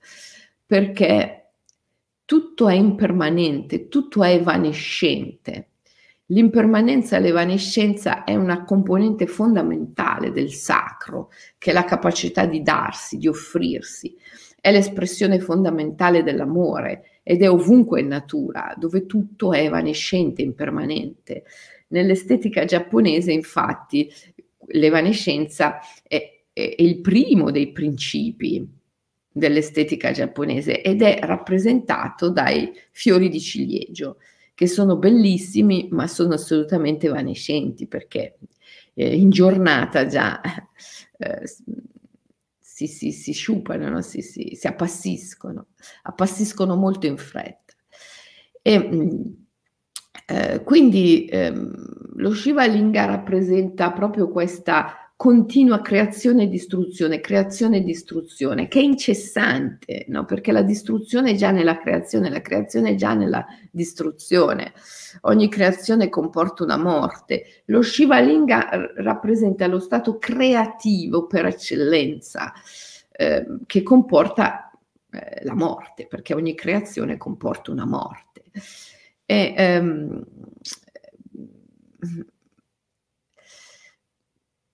perché 0.67 1.51
tutto 2.25 2.69
è 2.69 2.75
impermanente, 2.75 3.87
tutto 3.87 4.25
è 4.25 4.31
evanescente. 4.31 5.69
L'impermanenza 6.35 7.17
e 7.17 7.21
l'evanescenza 7.21 8.25
è 8.25 8.35
una 8.35 8.65
componente 8.65 9.29
fondamentale 9.29 10.33
del 10.33 10.53
sacro, 10.53 11.31
che 11.59 11.71
è 11.71 11.73
la 11.73 11.85
capacità 11.85 12.45
di 12.45 12.61
darsi, 12.61 13.19
di 13.19 13.29
offrirsi. 13.29 14.17
È 14.61 14.73
l'espressione 14.73 15.39
fondamentale 15.39 16.25
dell'amore 16.25 17.21
ed 17.23 17.41
è 17.41 17.49
ovunque 17.49 18.01
in 18.01 18.09
natura, 18.09 18.75
dove 18.77 19.07
tutto 19.07 19.53
è 19.53 19.61
evanescente, 19.61 20.43
impermanente. 20.43 21.45
Nell'estetica 21.89 22.65
giapponese, 22.65 23.31
infatti, 23.31 24.11
l'evanescenza 24.71 25.79
è, 26.03 26.47
è 26.53 26.75
il 26.79 27.01
primo 27.01 27.53
dei 27.53 27.71
principi 27.71 28.69
dell'estetica 29.31 30.11
giapponese 30.11 30.83
ed 30.83 31.01
è 31.01 31.17
rappresentato 31.23 32.29
dai 32.29 32.73
fiori 32.91 33.29
di 33.29 33.41
ciliegio 33.41 34.17
che 34.55 34.67
sono 34.67 34.97
bellissimi 34.97 35.89
ma 35.91 36.07
sono 36.07 36.35
assolutamente 36.35 37.07
evanescenti 37.09 37.87
perché 37.87 38.39
eh, 38.95 39.15
in 39.17 39.31
giornata 39.31 40.07
già 40.07 40.41
eh, 41.19 41.43
si, 42.75 42.89
si, 42.89 43.13
si 43.13 43.33
sciupano, 43.33 43.89
no? 43.89 44.01
si, 44.01 44.21
si, 44.21 44.57
si 44.59 44.67
appassiscono, 44.67 45.69
appassiscono 46.03 46.75
molto 46.75 47.07
in 47.07 47.17
fretta. 47.17 47.75
E, 48.61 48.79
mm, 48.79 49.23
eh, 50.27 50.63
quindi 50.65 51.27
ehm, 51.27 52.15
lo 52.17 52.35
Shiva 52.35 52.65
Linga 52.67 53.05
rappresenta 53.05 53.93
proprio 53.93 54.29
questa 54.29 55.04
continua 55.17 55.81
creazione 55.81 56.45
e 56.45 56.49
distruzione, 56.49 57.21
creazione 57.21 57.79
e 57.79 57.85
distruzione, 57.85 58.67
che 58.67 58.81
è 58.81 58.83
incessante, 58.83 60.07
no? 60.09 60.25
perché 60.25 60.51
la 60.51 60.63
distruzione 60.63 61.31
è 61.31 61.35
già 61.35 61.51
nella 61.51 61.79
creazione, 61.79 62.29
la 62.31 62.41
creazione 62.41 62.91
è 62.91 62.95
già 62.95 63.15
nella 63.15 63.47
distruzione. 63.71 64.73
Ogni 65.23 65.49
creazione 65.49 66.09
comporta 66.09 66.65
una 66.65 66.77
morte. 66.77 67.63
Lo 67.67 67.81
Shiva 67.83 68.19
Linga 68.19 68.69
rappresenta 68.97 69.67
lo 69.69 69.79
stato 69.79 70.19
creativo 70.19 71.27
per 71.27 71.47
eccellenza, 71.47 72.53
eh, 73.13 73.47
che 73.67 73.83
comporta 73.83 74.73
eh, 75.11 75.45
la 75.45 75.55
morte, 75.55 76.07
perché 76.09 76.35
ogni 76.35 76.55
creazione 76.55 77.17
comporta 77.17 77.71
una 77.71 77.87
morte. 77.87 78.43
E, 79.25 79.55
ehm, 79.57 80.25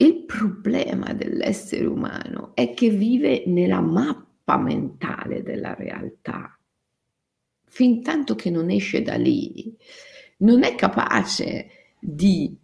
il 0.03 0.25
problema 0.25 1.13
dell'essere 1.13 1.85
umano 1.85 2.53
è 2.55 2.73
che 2.73 2.89
vive 2.89 3.45
nella 3.47 3.81
mappa 3.81 4.57
mentale 4.57 5.43
della 5.43 5.75
realtà. 5.75 6.59
Fin 7.65 8.03
tanto 8.03 8.35
che 8.35 8.49
non 8.49 8.71
esce 8.71 9.03
da 9.03 9.17
lì, 9.17 9.77
non 10.39 10.63
è 10.63 10.75
capace 10.75 11.69
di 12.01 12.57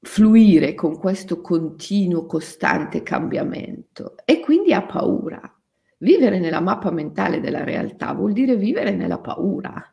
fluire 0.00 0.74
con 0.74 0.98
questo 0.98 1.42
continuo, 1.42 2.24
costante 2.24 3.02
cambiamento 3.02 4.16
e 4.24 4.40
quindi 4.40 4.72
ha 4.72 4.82
paura. 4.82 5.42
Vivere 5.98 6.38
nella 6.38 6.60
mappa 6.60 6.90
mentale 6.90 7.38
della 7.38 7.64
realtà 7.64 8.14
vuol 8.14 8.32
dire 8.32 8.56
vivere 8.56 8.92
nella 8.92 9.18
paura, 9.18 9.92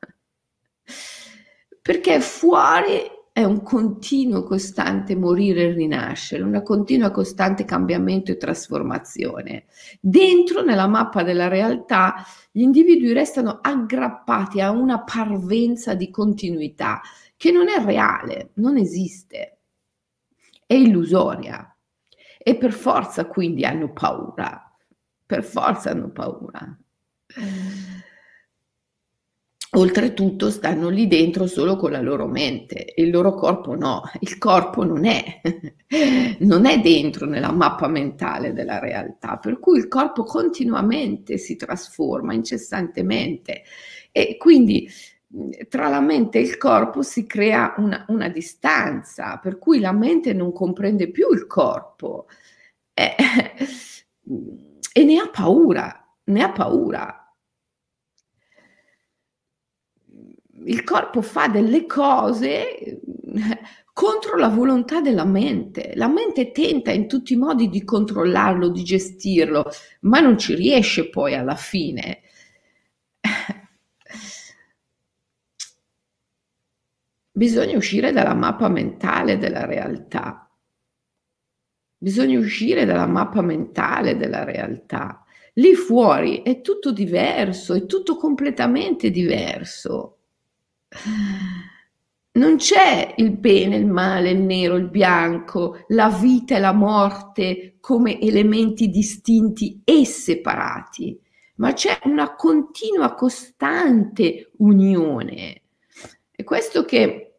perché 1.81 2.21
fuori 2.21 3.19
è 3.41 3.43
un 3.43 3.63
continuo 3.63 4.43
costante 4.43 5.15
morire 5.15 5.63
e 5.63 5.71
rinascere, 5.73 6.43
una 6.43 6.61
continua 6.61 7.11
costante 7.11 7.65
cambiamento 7.65 8.31
e 8.31 8.37
trasformazione. 8.37 9.65
Dentro, 9.99 10.63
nella 10.63 10.87
mappa 10.87 11.23
della 11.23 11.47
realtà, 11.47 12.23
gli 12.51 12.61
individui 12.61 13.13
restano 13.13 13.59
aggrappati 13.61 14.61
a 14.61 14.71
una 14.71 15.03
parvenza 15.03 15.93
di 15.93 16.09
continuità 16.09 17.01
che 17.35 17.51
non 17.51 17.69
è 17.69 17.83
reale, 17.83 18.51
non 18.55 18.77
esiste, 18.77 19.57
è 20.65 20.73
illusoria 20.73 21.75
e 22.37 22.55
per 22.55 22.71
forza 22.71 23.25
quindi 23.25 23.65
hanno 23.65 23.91
paura, 23.91 24.71
per 25.25 25.43
forza 25.43 25.91
hanno 25.91 26.09
paura. 26.09 26.77
Oltretutto 29.73 30.49
stanno 30.49 30.89
lì 30.89 31.07
dentro 31.07 31.47
solo 31.47 31.77
con 31.77 31.91
la 31.91 32.01
loro 32.01 32.27
mente, 32.27 32.91
il 32.97 33.09
loro 33.09 33.33
corpo 33.33 33.73
no, 33.73 34.01
il 34.19 34.37
corpo 34.37 34.83
non 34.83 35.05
è, 35.05 35.39
non 36.39 36.65
è 36.65 36.81
dentro 36.81 37.25
nella 37.25 37.53
mappa 37.53 37.87
mentale 37.87 38.51
della 38.51 38.79
realtà, 38.79 39.37
per 39.37 39.59
cui 39.59 39.77
il 39.77 39.87
corpo 39.87 40.25
continuamente 40.25 41.37
si 41.37 41.55
trasforma 41.55 42.33
incessantemente 42.33 43.63
e 44.11 44.35
quindi 44.35 44.89
tra 45.69 45.87
la 45.87 46.01
mente 46.01 46.39
e 46.39 46.41
il 46.41 46.57
corpo 46.57 47.01
si 47.01 47.25
crea 47.25 47.73
una, 47.77 48.03
una 48.09 48.27
distanza, 48.27 49.37
per 49.37 49.57
cui 49.57 49.79
la 49.79 49.93
mente 49.93 50.33
non 50.33 50.51
comprende 50.51 51.09
più 51.09 51.31
il 51.31 51.47
corpo 51.47 52.25
e, 52.93 53.15
e 54.91 55.03
ne 55.05 55.17
ha 55.17 55.29
paura, 55.29 56.13
ne 56.25 56.43
ha 56.43 56.51
paura 56.51 57.20
il 60.65 60.83
corpo 60.83 61.21
fa 61.21 61.47
delle 61.47 61.85
cose 61.85 62.75
eh, 62.77 62.99
contro 63.93 64.37
la 64.37 64.47
volontà 64.47 65.01
della 65.01 65.25
mente. 65.25 65.93
La 65.95 66.07
mente 66.07 66.51
tenta 66.51 66.91
in 66.91 67.07
tutti 67.07 67.33
i 67.33 67.37
modi 67.37 67.69
di 67.69 67.83
controllarlo, 67.83 68.69
di 68.69 68.83
gestirlo, 68.83 69.65
ma 70.01 70.19
non 70.19 70.37
ci 70.37 70.55
riesce 70.55 71.09
poi 71.09 71.35
alla 71.35 71.55
fine. 71.55 72.21
Bisogna 77.33 77.77
uscire 77.77 78.11
dalla 78.11 78.33
mappa 78.33 78.67
mentale 78.69 79.37
della 79.37 79.65
realtà. 79.65 80.49
Bisogna 81.97 82.39
uscire 82.39 82.85
dalla 82.85 83.05
mappa 83.05 83.41
mentale 83.41 84.17
della 84.17 84.43
realtà. 84.43 85.23
Lì 85.55 85.75
fuori 85.75 86.41
è 86.41 86.61
tutto 86.61 86.91
diverso, 86.91 87.73
è 87.73 87.85
tutto 87.85 88.15
completamente 88.15 89.11
diverso. 89.11 90.20
Non 92.33 92.55
c'è 92.55 93.13
il 93.17 93.31
bene, 93.31 93.75
il 93.75 93.87
male, 93.87 94.31
il 94.31 94.39
nero, 94.39 94.75
il 94.75 94.89
bianco, 94.89 95.83
la 95.89 96.09
vita 96.09 96.55
e 96.55 96.59
la 96.59 96.71
morte 96.71 97.75
come 97.79 98.21
elementi 98.21 98.89
distinti 98.89 99.81
e 99.83 100.05
separati, 100.05 101.19
ma 101.55 101.73
c'è 101.73 101.99
una 102.05 102.35
continua, 102.35 103.15
costante 103.15 104.51
unione. 104.57 105.61
È 106.31 106.43
questo 106.43 106.85
che 106.85 107.33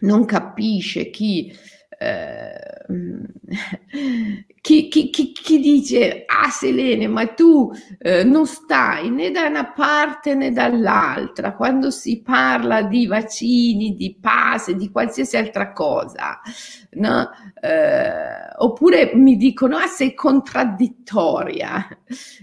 non 0.00 0.24
capisce 0.24 1.10
chi 1.10 1.52
eh, 1.98 2.84
chi, 4.60 4.88
chi, 4.88 5.10
chi, 5.10 5.32
chi, 5.32 5.60
dice, 5.60 6.24
ah 6.26 6.50
Selene, 6.50 7.06
ma 7.06 7.26
tu 7.28 7.70
eh, 7.98 8.24
non 8.24 8.46
stai 8.46 9.10
né 9.10 9.30
da 9.30 9.46
una 9.46 9.72
parte 9.72 10.34
né 10.34 10.50
dall'altra 10.52 11.54
quando 11.54 11.90
si 11.90 12.22
parla 12.22 12.82
di 12.82 13.06
vaccini, 13.06 13.94
di 13.94 14.16
passe, 14.20 14.74
di 14.74 14.90
qualsiasi 14.90 15.36
altra 15.36 15.72
cosa, 15.72 16.40
no? 16.92 17.30
eh, 17.60 18.52
oppure 18.56 19.12
mi 19.14 19.36
dicono, 19.36 19.76
ah 19.76 19.86
sei 19.86 20.14
contraddittoria, 20.14 21.88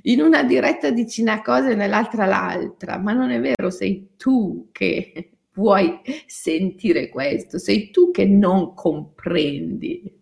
in 0.03 0.21
una 0.21 0.43
diretta 0.43 0.89
dici 0.91 1.21
una 1.21 1.41
cosa 1.41 1.69
e 1.69 1.75
nell'altra 1.75 2.25
l'altra, 2.25 2.97
ma 2.97 3.13
non 3.13 3.31
è 3.31 3.39
vero, 3.39 3.69
sei 3.69 4.11
tu 4.17 4.69
che 4.71 5.31
vuoi 5.53 5.99
sentire 6.25 7.09
questo, 7.09 7.57
sei 7.57 7.91
tu 7.91 8.11
che 8.11 8.25
non 8.25 8.73
comprendi 8.73 10.19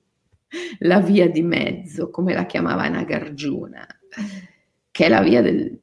la 0.79 0.99
via 0.99 1.29
di 1.29 1.41
mezzo, 1.41 2.09
come 2.09 2.33
la 2.33 2.45
chiamava 2.45 2.87
Nagarjuna, 2.87 3.85
che 4.91 5.05
è 5.05 5.09
la 5.09 5.21
via 5.21 5.41
del, 5.41 5.79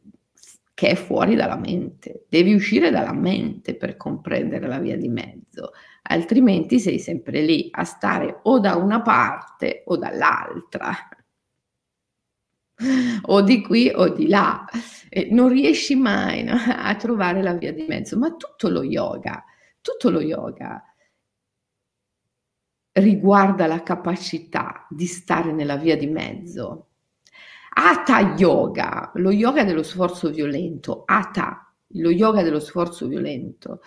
che 0.74 0.88
è 0.88 0.94
fuori 0.94 1.34
dalla 1.34 1.56
mente. 1.56 2.26
Devi 2.28 2.52
uscire 2.52 2.90
dalla 2.90 3.14
mente 3.14 3.76
per 3.76 3.96
comprendere 3.96 4.66
la 4.66 4.78
via 4.78 4.96
di 4.96 5.08
mezzo, 5.08 5.72
altrimenti 6.02 6.78
sei 6.80 6.98
sempre 6.98 7.40
lì 7.42 7.68
a 7.70 7.84
stare 7.84 8.40
o 8.42 8.58
da 8.58 8.76
una 8.76 9.00
parte 9.02 9.82
o 9.86 9.96
dall'altra, 9.96 10.90
o 13.22 13.42
di 13.42 13.62
qui 13.62 13.90
o 13.94 14.08
di 14.08 14.28
là. 14.28 14.64
E 15.08 15.28
non 15.30 15.48
riesci 15.48 15.94
mai 15.96 16.42
no, 16.42 16.54
a 16.54 16.94
trovare 16.96 17.42
la 17.42 17.54
via 17.54 17.72
di 17.72 17.84
mezzo, 17.88 18.18
ma 18.18 18.30
tutto 18.32 18.68
lo 18.68 18.82
yoga, 18.82 19.44
tutto 19.80 20.10
lo 20.10 20.20
yoga 20.20 20.82
riguarda 22.96 23.66
la 23.66 23.82
capacità 23.82 24.86
di 24.88 25.06
stare 25.06 25.52
nella 25.52 25.76
via 25.76 25.96
di 25.96 26.06
mezzo. 26.06 26.88
Hatha 27.78 28.34
yoga, 28.36 29.10
lo 29.16 29.30
yoga 29.30 29.64
dello 29.64 29.82
sforzo 29.82 30.30
violento, 30.30 31.02
Hatha, 31.04 31.70
lo 31.88 32.10
yoga 32.10 32.42
dello 32.42 32.60
sforzo 32.60 33.06
violento, 33.06 33.80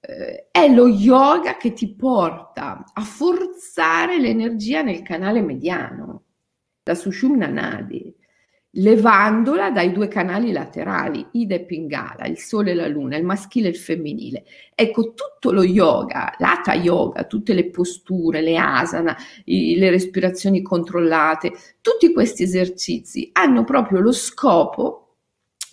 eh, 0.00 0.48
è 0.50 0.68
lo 0.68 0.88
yoga 0.88 1.56
che 1.56 1.72
ti 1.72 1.94
porta 1.94 2.84
a 2.92 3.02
forzare 3.02 4.18
l'energia 4.18 4.82
nel 4.82 5.02
canale 5.02 5.40
mediano, 5.40 6.24
la 6.86 6.94
Sushumna 6.94 7.48
Nadi 7.48 8.14
levandola 8.78 9.70
dai 9.70 9.90
due 9.90 10.06
canali 10.06 10.52
laterali, 10.52 11.26
Ida 11.32 11.54
e 11.54 11.64
Pingala, 11.64 12.26
il 12.26 12.38
sole 12.38 12.72
e 12.72 12.74
la 12.74 12.86
luna, 12.86 13.16
il 13.16 13.24
maschile 13.24 13.68
e 13.68 13.70
il 13.70 13.76
femminile. 13.76 14.44
Ecco, 14.74 15.14
tutto 15.14 15.50
lo 15.50 15.62
yoga, 15.62 16.34
l'ata 16.38 16.74
yoga, 16.74 17.24
tutte 17.24 17.54
le 17.54 17.70
posture, 17.70 18.42
le 18.42 18.58
asana, 18.58 19.16
i, 19.44 19.76
le 19.76 19.90
respirazioni 19.90 20.62
controllate, 20.62 21.52
tutti 21.80 22.12
questi 22.12 22.42
esercizi 22.42 23.30
hanno 23.32 23.64
proprio 23.64 24.00
lo 24.00 24.12
scopo 24.12 25.16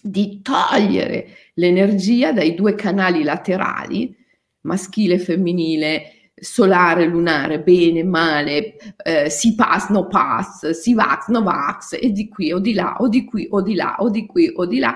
di 0.02 0.42
togliere 0.42 1.28
l'energia 1.56 2.32
dai 2.32 2.56
due 2.56 2.74
canali 2.74 3.24
laterali, 3.24 4.16
maschile 4.62 5.16
e 5.16 5.20
femminile, 5.20 6.23
solare, 6.34 7.06
lunare, 7.06 7.62
bene, 7.62 8.04
male, 8.04 8.76
eh, 9.04 9.30
si 9.30 9.56
pass, 9.56 9.90
no 9.90 10.08
pass, 10.08 10.70
si 10.72 10.94
vax, 10.94 11.28
no 11.28 11.44
vax, 11.44 11.98
e 12.00 12.12
di 12.12 12.28
qui 12.28 12.52
o 12.52 12.60
di 12.60 12.74
là, 12.74 12.98
o 13.00 13.08
di 13.08 13.24
qui 13.24 13.48
o 13.50 13.62
di 13.62 13.76
là, 13.76 13.96
o 14.00 14.10
di 14.10 14.26
qui 14.26 14.52
o 14.56 14.66
di 14.66 14.80
là, 14.80 14.96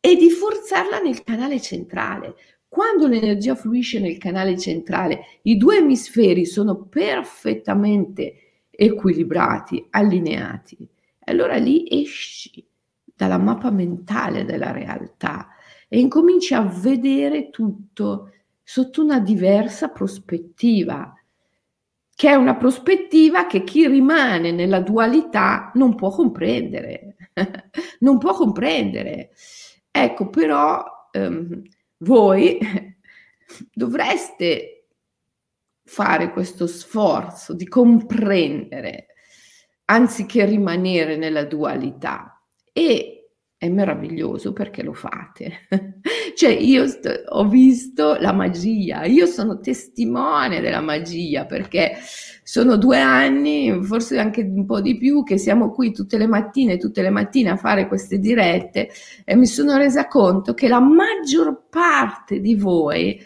e 0.00 0.16
di 0.16 0.30
forzarla 0.30 0.98
nel 0.98 1.22
canale 1.22 1.60
centrale. 1.60 2.34
Quando 2.68 3.06
l'energia 3.06 3.54
fluisce 3.54 4.00
nel 4.00 4.18
canale 4.18 4.58
centrale, 4.58 5.38
i 5.42 5.56
due 5.56 5.76
emisferi 5.76 6.46
sono 6.46 6.84
perfettamente 6.84 8.34
equilibrati, 8.70 9.86
allineati. 9.90 10.88
Allora 11.24 11.56
lì 11.56 11.86
esci 11.88 12.66
dalla 13.14 13.38
mappa 13.38 13.70
mentale 13.70 14.44
della 14.44 14.72
realtà 14.72 15.48
e 15.86 16.00
incominci 16.00 16.54
a 16.54 16.62
vedere 16.62 17.50
tutto 17.50 18.30
sotto 18.72 19.02
una 19.02 19.20
diversa 19.20 19.90
prospettiva, 19.90 21.12
che 22.14 22.30
è 22.30 22.32
una 22.32 22.56
prospettiva 22.56 23.44
che 23.46 23.64
chi 23.64 23.86
rimane 23.86 24.50
nella 24.50 24.80
dualità 24.80 25.72
non 25.74 25.94
può 25.94 26.08
comprendere, 26.08 27.16
non 28.00 28.16
può 28.16 28.32
comprendere. 28.32 29.32
Ecco, 29.90 30.30
però 30.30 30.82
ehm, 31.10 31.62
voi 31.98 32.58
dovreste 33.70 34.86
fare 35.84 36.32
questo 36.32 36.66
sforzo 36.66 37.52
di 37.52 37.68
comprendere 37.68 39.08
anziché 39.84 40.46
rimanere 40.46 41.16
nella 41.16 41.44
dualità 41.44 42.42
e 42.72 43.21
è 43.62 43.68
meraviglioso 43.68 44.52
perché 44.52 44.82
lo 44.82 44.92
fate. 44.92 45.68
cioè 46.34 46.50
io 46.50 46.88
st- 46.88 47.26
ho 47.28 47.46
visto 47.46 48.16
la 48.18 48.32
magia, 48.32 49.04
io 49.04 49.24
sono 49.26 49.60
testimone 49.60 50.60
della 50.60 50.80
magia 50.80 51.46
perché 51.46 51.96
sono 52.42 52.76
due 52.76 52.98
anni, 52.98 53.80
forse 53.84 54.18
anche 54.18 54.40
un 54.40 54.66
po' 54.66 54.80
di 54.80 54.96
più, 54.96 55.22
che 55.22 55.38
siamo 55.38 55.70
qui 55.70 55.92
tutte 55.92 56.18
le 56.18 56.26
mattine, 56.26 56.76
tutte 56.76 57.02
le 57.02 57.10
mattine 57.10 57.50
a 57.50 57.56
fare 57.56 57.86
queste 57.86 58.18
dirette 58.18 58.88
e 59.24 59.36
mi 59.36 59.46
sono 59.46 59.76
resa 59.76 60.08
conto 60.08 60.54
che 60.54 60.66
la 60.66 60.80
maggior 60.80 61.68
parte 61.70 62.40
di 62.40 62.56
voi 62.56 63.16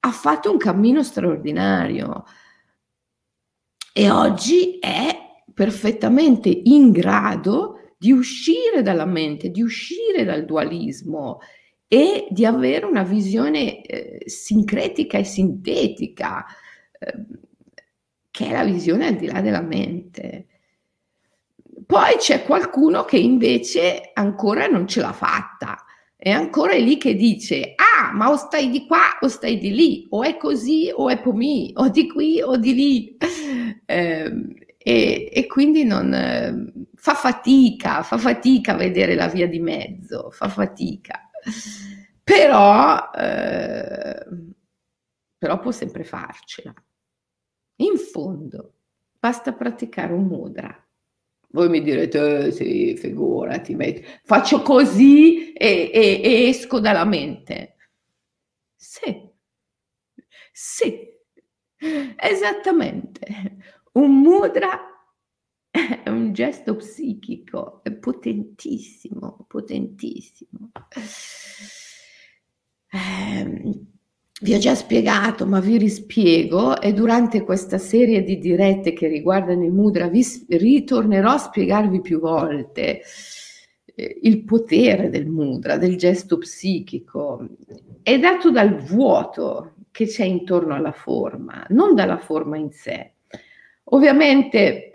ha 0.00 0.10
fatto 0.10 0.50
un 0.50 0.56
cammino 0.56 1.04
straordinario 1.04 2.24
e 3.92 4.10
oggi 4.10 4.80
è 4.80 5.16
perfettamente 5.54 6.48
in 6.64 6.90
grado 6.90 7.79
di 8.00 8.12
uscire 8.12 8.80
dalla 8.80 9.04
mente, 9.04 9.50
di 9.50 9.60
uscire 9.60 10.24
dal 10.24 10.46
dualismo 10.46 11.40
e 11.86 12.28
di 12.30 12.46
avere 12.46 12.86
una 12.86 13.02
visione 13.02 13.82
eh, 13.82 14.22
sincretica 14.26 15.18
e 15.18 15.24
sintetica, 15.24 16.46
eh, 16.98 17.26
che 18.30 18.46
è 18.46 18.52
la 18.52 18.64
visione 18.64 19.08
al 19.08 19.16
di 19.16 19.26
là 19.26 19.42
della 19.42 19.60
mente. 19.60 20.46
Poi 21.84 22.16
c'è 22.16 22.42
qualcuno 22.44 23.04
che 23.04 23.18
invece 23.18 24.12
ancora 24.14 24.66
non 24.66 24.88
ce 24.88 25.02
l'ha 25.02 25.12
fatta, 25.12 25.84
è 26.16 26.30
ancora 26.30 26.74
lì 26.76 26.96
che 26.96 27.14
dice, 27.14 27.74
ah, 27.76 28.12
ma 28.12 28.30
o 28.30 28.36
stai 28.36 28.70
di 28.70 28.86
qua 28.86 29.18
o 29.20 29.28
stai 29.28 29.58
di 29.58 29.74
lì, 29.74 30.06
o 30.08 30.22
è 30.22 30.38
così 30.38 30.90
o 30.94 31.10
è 31.10 31.20
pomì, 31.20 31.70
o 31.74 31.88
di 31.90 32.08
qui 32.08 32.40
o 32.40 32.56
di 32.56 32.74
lì. 32.74 33.16
Eh, 33.90 34.32
e, 34.82 35.30
e 35.30 35.46
quindi 35.46 35.84
non, 35.84 36.82
fa 36.94 37.14
fatica, 37.14 38.02
fa 38.02 38.16
fatica 38.16 38.72
a 38.72 38.76
vedere 38.76 39.14
la 39.14 39.28
via 39.28 39.46
di 39.46 39.58
mezzo, 39.58 40.30
fa 40.30 40.48
fatica. 40.48 41.30
Però, 42.24 43.10
eh, 43.10 44.26
però 45.36 45.60
può 45.60 45.70
sempre 45.70 46.04
farcela. 46.04 46.72
In 47.76 47.98
fondo, 47.98 48.74
basta 49.18 49.52
praticare 49.52 50.14
un 50.14 50.24
mudra. 50.24 50.86
Voi 51.52 51.68
mi 51.68 51.82
direte, 51.82 52.46
eh, 52.46 52.50
sì, 52.52 52.96
figurati, 52.96 53.76
faccio 54.22 54.62
così 54.62 55.52
e, 55.52 55.90
e, 55.92 56.20
e 56.22 56.48
esco 56.48 56.80
dalla 56.80 57.04
mente. 57.04 57.76
Sì, 58.76 59.28
sì, 60.52 61.06
esattamente. 62.16 63.26
Un 63.92 64.20
mudra 64.20 64.78
è 65.70 66.08
un 66.08 66.32
gesto 66.32 66.76
psichico, 66.76 67.80
è 67.82 67.90
potentissimo, 67.90 69.44
potentissimo. 69.48 70.70
Eh, 72.92 73.80
vi 74.42 74.54
ho 74.54 74.58
già 74.58 74.74
spiegato, 74.74 75.44
ma 75.44 75.58
vi 75.60 75.76
rispiego 75.76 76.80
e 76.80 76.92
durante 76.92 77.42
questa 77.42 77.78
serie 77.78 78.22
di 78.22 78.38
dirette 78.38 78.92
che 78.92 79.08
riguardano 79.08 79.64
i 79.64 79.70
mudra 79.70 80.08
vi 80.08 80.24
ritornerò 80.48 81.32
a 81.32 81.38
spiegarvi 81.38 82.00
più 82.00 82.20
volte 82.20 83.02
eh, 83.94 84.18
il 84.22 84.44
potere 84.44 85.10
del 85.10 85.26
mudra, 85.26 85.76
del 85.76 85.96
gesto 85.96 86.38
psichico. 86.38 87.46
È 88.02 88.18
dato 88.18 88.50
dal 88.50 88.76
vuoto 88.76 89.74
che 89.90 90.06
c'è 90.06 90.24
intorno 90.24 90.74
alla 90.74 90.92
forma, 90.92 91.66
non 91.70 91.94
dalla 91.94 92.18
forma 92.18 92.56
in 92.56 92.70
sé. 92.70 93.14
Ovviamente 93.92 94.92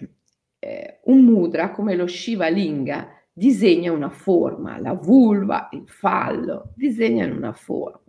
eh, 0.60 1.00
un 1.04 1.24
mudra 1.24 1.72
come 1.72 1.96
lo 1.96 2.08
Shiva 2.08 2.48
Linga 2.48 3.10
disegna 3.32 3.92
una 3.92 4.10
forma, 4.10 4.80
la 4.80 4.94
vulva, 4.94 5.68
il 5.74 5.84
fallo, 5.88 6.74
disegnano 6.76 7.36
una 7.36 7.54
forma. 7.54 8.02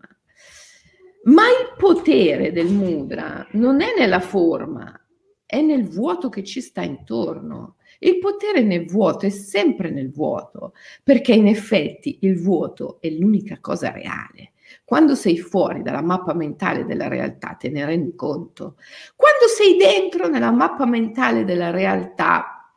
Ma 1.24 1.42
il 1.48 1.74
potere 1.76 2.52
del 2.52 2.68
mudra 2.68 3.46
non 3.52 3.80
è 3.80 3.88
nella 3.98 4.20
forma, 4.20 4.96
è 5.44 5.60
nel 5.60 5.88
vuoto 5.88 6.28
che 6.28 6.44
ci 6.44 6.60
sta 6.60 6.82
intorno. 6.82 7.76
Il 7.98 8.18
potere 8.18 8.62
nel 8.62 8.86
vuoto 8.86 9.26
è 9.26 9.30
sempre 9.30 9.90
nel 9.90 10.12
vuoto, 10.12 10.74
perché 11.02 11.32
in 11.32 11.48
effetti 11.48 12.18
il 12.22 12.40
vuoto 12.40 12.98
è 13.00 13.10
l'unica 13.10 13.58
cosa 13.60 13.90
reale. 13.90 14.52
Quando 14.84 15.14
sei 15.14 15.38
fuori 15.38 15.82
dalla 15.82 16.02
mappa 16.02 16.34
mentale 16.34 16.84
della 16.84 17.08
realtà 17.08 17.56
te 17.58 17.68
ne 17.68 17.84
rendi 17.84 18.14
conto. 18.14 18.76
Quando 19.14 19.46
sei 19.48 19.76
dentro 19.76 20.28
nella 20.28 20.50
mappa 20.50 20.86
mentale 20.86 21.44
della 21.44 21.70
realtà 21.70 22.70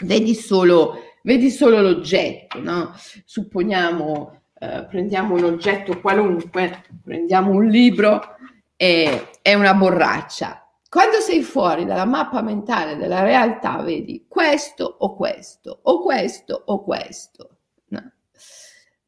vedi 0.00 0.34
solo, 0.34 0.96
vedi 1.22 1.50
solo 1.50 1.80
l'oggetto, 1.80 2.60
no? 2.60 2.92
Supponiamo, 3.24 4.42
eh, 4.58 4.86
prendiamo 4.88 5.34
un 5.34 5.44
oggetto 5.44 6.00
qualunque, 6.00 6.84
prendiamo 7.02 7.50
un 7.50 7.66
libro 7.66 8.36
e 8.76 9.28
è 9.42 9.54
una 9.54 9.74
borraccia. 9.74 10.58
Quando 10.88 11.18
sei 11.18 11.42
fuori 11.42 11.84
dalla 11.84 12.04
mappa 12.04 12.40
mentale 12.40 12.96
della 12.96 13.22
realtà 13.22 13.82
vedi 13.82 14.26
questo 14.28 14.84
o 15.00 15.16
questo, 15.16 15.80
o 15.82 16.00
questo 16.00 16.62
o 16.66 16.84
questo. 16.84 17.56
No? 17.88 18.12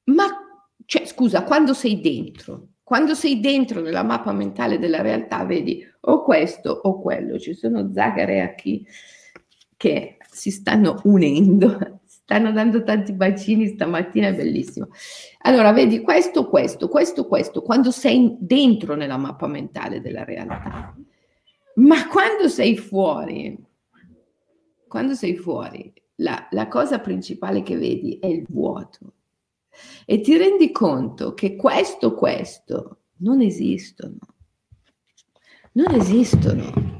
Ma 0.06 0.45
cioè, 0.86 1.04
scusa, 1.04 1.42
quando 1.42 1.74
sei 1.74 2.00
dentro, 2.00 2.68
quando 2.84 3.14
sei 3.14 3.40
dentro 3.40 3.80
nella 3.80 4.04
mappa 4.04 4.32
mentale 4.32 4.78
della 4.78 5.02
realtà, 5.02 5.44
vedi 5.44 5.84
o 6.02 6.22
questo 6.22 6.70
o 6.70 7.00
quello. 7.00 7.40
Ci 7.40 7.54
sono 7.54 7.90
Zagare 7.92 8.54
qui 8.60 8.86
che 9.76 10.16
si 10.30 10.52
stanno 10.52 11.00
unendo, 11.02 11.76
stanno 12.06 12.52
dando 12.52 12.84
tanti 12.84 13.12
bacini 13.12 13.66
stamattina, 13.66 14.28
è 14.28 14.34
bellissimo. 14.34 14.90
Allora, 15.40 15.72
vedi 15.72 16.00
questo, 16.02 16.48
questo, 16.48 16.88
questo, 16.88 17.26
questo, 17.26 17.62
quando 17.62 17.90
sei 17.90 18.36
dentro 18.38 18.94
nella 18.94 19.16
mappa 19.16 19.48
mentale 19.48 20.00
della 20.00 20.22
realtà. 20.22 20.94
Ma 21.74 22.06
quando 22.06 22.48
sei 22.48 22.78
fuori, 22.78 23.58
quando 24.86 25.14
sei 25.14 25.36
fuori, 25.36 25.92
la, 26.20 26.46
la 26.52 26.68
cosa 26.68 27.00
principale 27.00 27.64
che 27.64 27.76
vedi 27.76 28.18
è 28.20 28.26
il 28.26 28.46
vuoto 28.48 29.14
e 30.04 30.20
ti 30.20 30.36
rendi 30.36 30.70
conto 30.70 31.34
che 31.34 31.56
questo, 31.56 32.14
questo 32.14 32.98
non 33.18 33.40
esistono. 33.40 34.18
Non 35.72 35.94
esistono. 35.94 36.94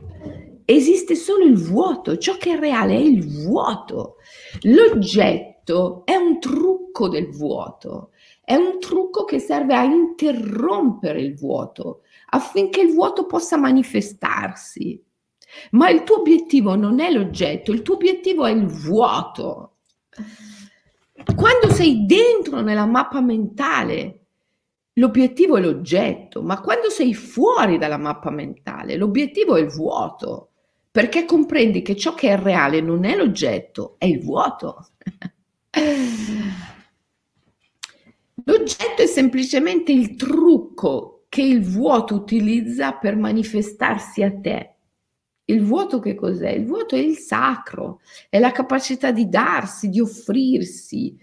Esiste 0.64 1.14
solo 1.14 1.44
il 1.44 1.56
vuoto, 1.56 2.18
ciò 2.18 2.36
che 2.36 2.54
è 2.54 2.58
reale 2.58 2.94
è 2.94 3.00
il 3.00 3.44
vuoto. 3.44 4.16
L'oggetto 4.62 6.02
è 6.04 6.16
un 6.16 6.40
trucco 6.40 7.08
del 7.08 7.30
vuoto, 7.30 8.10
è 8.42 8.54
un 8.54 8.78
trucco 8.80 9.24
che 9.24 9.38
serve 9.38 9.74
a 9.74 9.84
interrompere 9.84 11.20
il 11.20 11.34
vuoto 11.34 12.02
affinché 12.30 12.80
il 12.80 12.92
vuoto 12.92 13.26
possa 13.26 13.56
manifestarsi. 13.56 15.02
Ma 15.70 15.88
il 15.88 16.02
tuo 16.02 16.18
obiettivo 16.18 16.74
non 16.74 17.00
è 17.00 17.10
l'oggetto, 17.10 17.72
il 17.72 17.82
tuo 17.82 17.94
obiettivo 17.94 18.44
è 18.44 18.50
il 18.50 18.66
vuoto. 18.66 19.76
Quando 21.34 21.70
sei 21.70 22.04
dentro 22.06 22.60
nella 22.60 22.86
mappa 22.86 23.20
mentale, 23.20 24.26
l'obiettivo 24.94 25.56
è 25.56 25.60
l'oggetto, 25.60 26.42
ma 26.42 26.60
quando 26.60 26.90
sei 26.90 27.14
fuori 27.14 27.78
dalla 27.78 27.98
mappa 27.98 28.30
mentale, 28.30 28.96
l'obiettivo 28.96 29.56
è 29.56 29.60
il 29.60 29.68
vuoto, 29.68 30.50
perché 30.90 31.24
comprendi 31.24 31.82
che 31.82 31.96
ciò 31.96 32.14
che 32.14 32.30
è 32.30 32.38
reale 32.38 32.80
non 32.80 33.04
è 33.04 33.16
l'oggetto, 33.16 33.96
è 33.98 34.06
il 34.06 34.20
vuoto. 34.20 34.88
L'oggetto 38.44 39.02
è 39.02 39.06
semplicemente 39.06 39.90
il 39.92 40.14
trucco 40.14 41.24
che 41.28 41.42
il 41.42 41.62
vuoto 41.62 42.14
utilizza 42.14 42.92
per 42.92 43.16
manifestarsi 43.16 44.22
a 44.22 44.32
te. 44.32 44.75
Il 45.48 45.62
vuoto 45.64 46.00
che 46.00 46.14
cos'è? 46.14 46.50
Il 46.50 46.66
vuoto 46.66 46.96
è 46.96 46.98
il 46.98 47.16
sacro, 47.16 48.00
è 48.28 48.38
la 48.38 48.50
capacità 48.50 49.12
di 49.12 49.28
darsi, 49.28 49.88
di 49.88 50.00
offrirsi, 50.00 51.16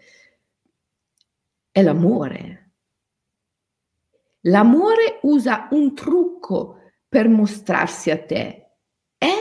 è 1.70 1.82
l'amore. 1.82 2.72
L'amore 4.42 5.20
usa 5.24 5.68
un 5.72 5.94
trucco 5.94 6.80
per 7.08 7.28
mostrarsi 7.28 8.12
a 8.12 8.24
te, 8.24 8.72
è 9.18 9.34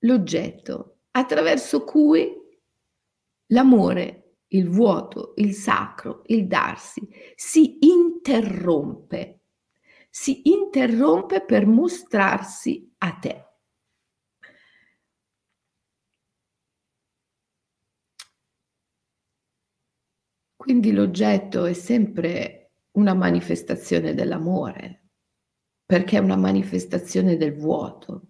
l'oggetto 0.00 0.98
attraverso 1.12 1.84
cui 1.84 2.32
l'amore 3.46 4.38
il 4.48 4.68
vuoto, 4.68 5.34
il 5.36 5.54
sacro, 5.54 6.22
il 6.26 6.46
darsi, 6.46 7.08
si 7.34 7.78
interrompe, 7.80 9.40
si 10.08 10.48
interrompe 10.50 11.44
per 11.44 11.66
mostrarsi 11.66 12.92
a 12.98 13.12
te. 13.12 13.45
Quindi 20.66 20.90
l'oggetto 20.90 21.64
è 21.64 21.74
sempre 21.74 22.72
una 22.94 23.14
manifestazione 23.14 24.14
dell'amore, 24.14 25.10
perché 25.86 26.16
è 26.16 26.20
una 26.20 26.34
manifestazione 26.34 27.36
del 27.36 27.54
vuoto. 27.56 28.22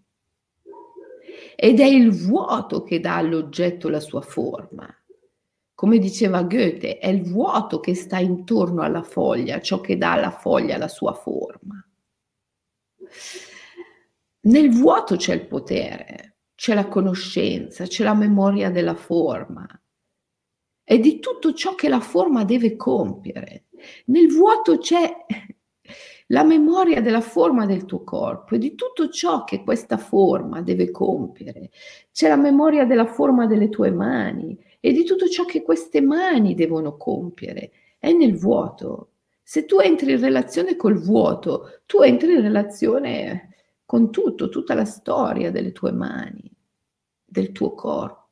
Ed 1.56 1.80
è 1.80 1.86
il 1.86 2.10
vuoto 2.10 2.82
che 2.82 3.00
dà 3.00 3.16
all'oggetto 3.16 3.88
la 3.88 4.00
sua 4.00 4.20
forma. 4.20 4.86
Come 5.74 5.96
diceva 5.96 6.42
Goethe, 6.42 6.98
è 6.98 7.08
il 7.08 7.22
vuoto 7.22 7.80
che 7.80 7.94
sta 7.94 8.18
intorno 8.18 8.82
alla 8.82 9.02
foglia, 9.02 9.58
ciò 9.62 9.80
che 9.80 9.96
dà 9.96 10.12
alla 10.12 10.30
foglia 10.30 10.76
la 10.76 10.88
sua 10.88 11.14
forma. 11.14 11.82
Nel 14.40 14.68
vuoto 14.68 15.16
c'è 15.16 15.32
il 15.32 15.46
potere, 15.46 16.36
c'è 16.54 16.74
la 16.74 16.86
conoscenza, 16.86 17.86
c'è 17.86 18.04
la 18.04 18.12
memoria 18.12 18.70
della 18.70 18.94
forma 18.94 19.66
e 20.88 21.00
di 21.00 21.18
tutto 21.18 21.52
ciò 21.52 21.74
che 21.74 21.88
la 21.88 21.98
forma 21.98 22.44
deve 22.44 22.76
compiere. 22.76 23.64
Nel 24.06 24.28
vuoto 24.28 24.78
c'è 24.78 25.12
la 26.28 26.44
memoria 26.44 27.00
della 27.00 27.20
forma 27.20 27.66
del 27.66 27.84
tuo 27.84 28.04
corpo 28.04 28.54
e 28.54 28.58
di 28.58 28.76
tutto 28.76 29.08
ciò 29.08 29.42
che 29.42 29.64
questa 29.64 29.96
forma 29.96 30.62
deve 30.62 30.92
compiere. 30.92 31.70
C'è 32.12 32.28
la 32.28 32.36
memoria 32.36 32.84
della 32.84 33.06
forma 33.06 33.46
delle 33.46 33.68
tue 33.68 33.90
mani 33.90 34.56
e 34.78 34.92
di 34.92 35.02
tutto 35.02 35.26
ciò 35.28 35.44
che 35.44 35.62
queste 35.62 36.00
mani 36.00 36.54
devono 36.54 36.96
compiere. 36.96 37.72
È 37.98 38.12
nel 38.12 38.36
vuoto. 38.36 39.10
Se 39.42 39.64
tu 39.64 39.78
entri 39.80 40.12
in 40.12 40.20
relazione 40.20 40.76
col 40.76 41.00
vuoto, 41.00 41.80
tu 41.86 42.00
entri 42.00 42.32
in 42.32 42.42
relazione 42.42 43.54
con 43.84 44.12
tutto, 44.12 44.48
tutta 44.48 44.74
la 44.74 44.84
storia 44.84 45.50
delle 45.50 45.72
tue 45.72 45.90
mani, 45.90 46.48
del 47.24 47.50
tuo 47.50 47.74
corpo. 47.74 48.25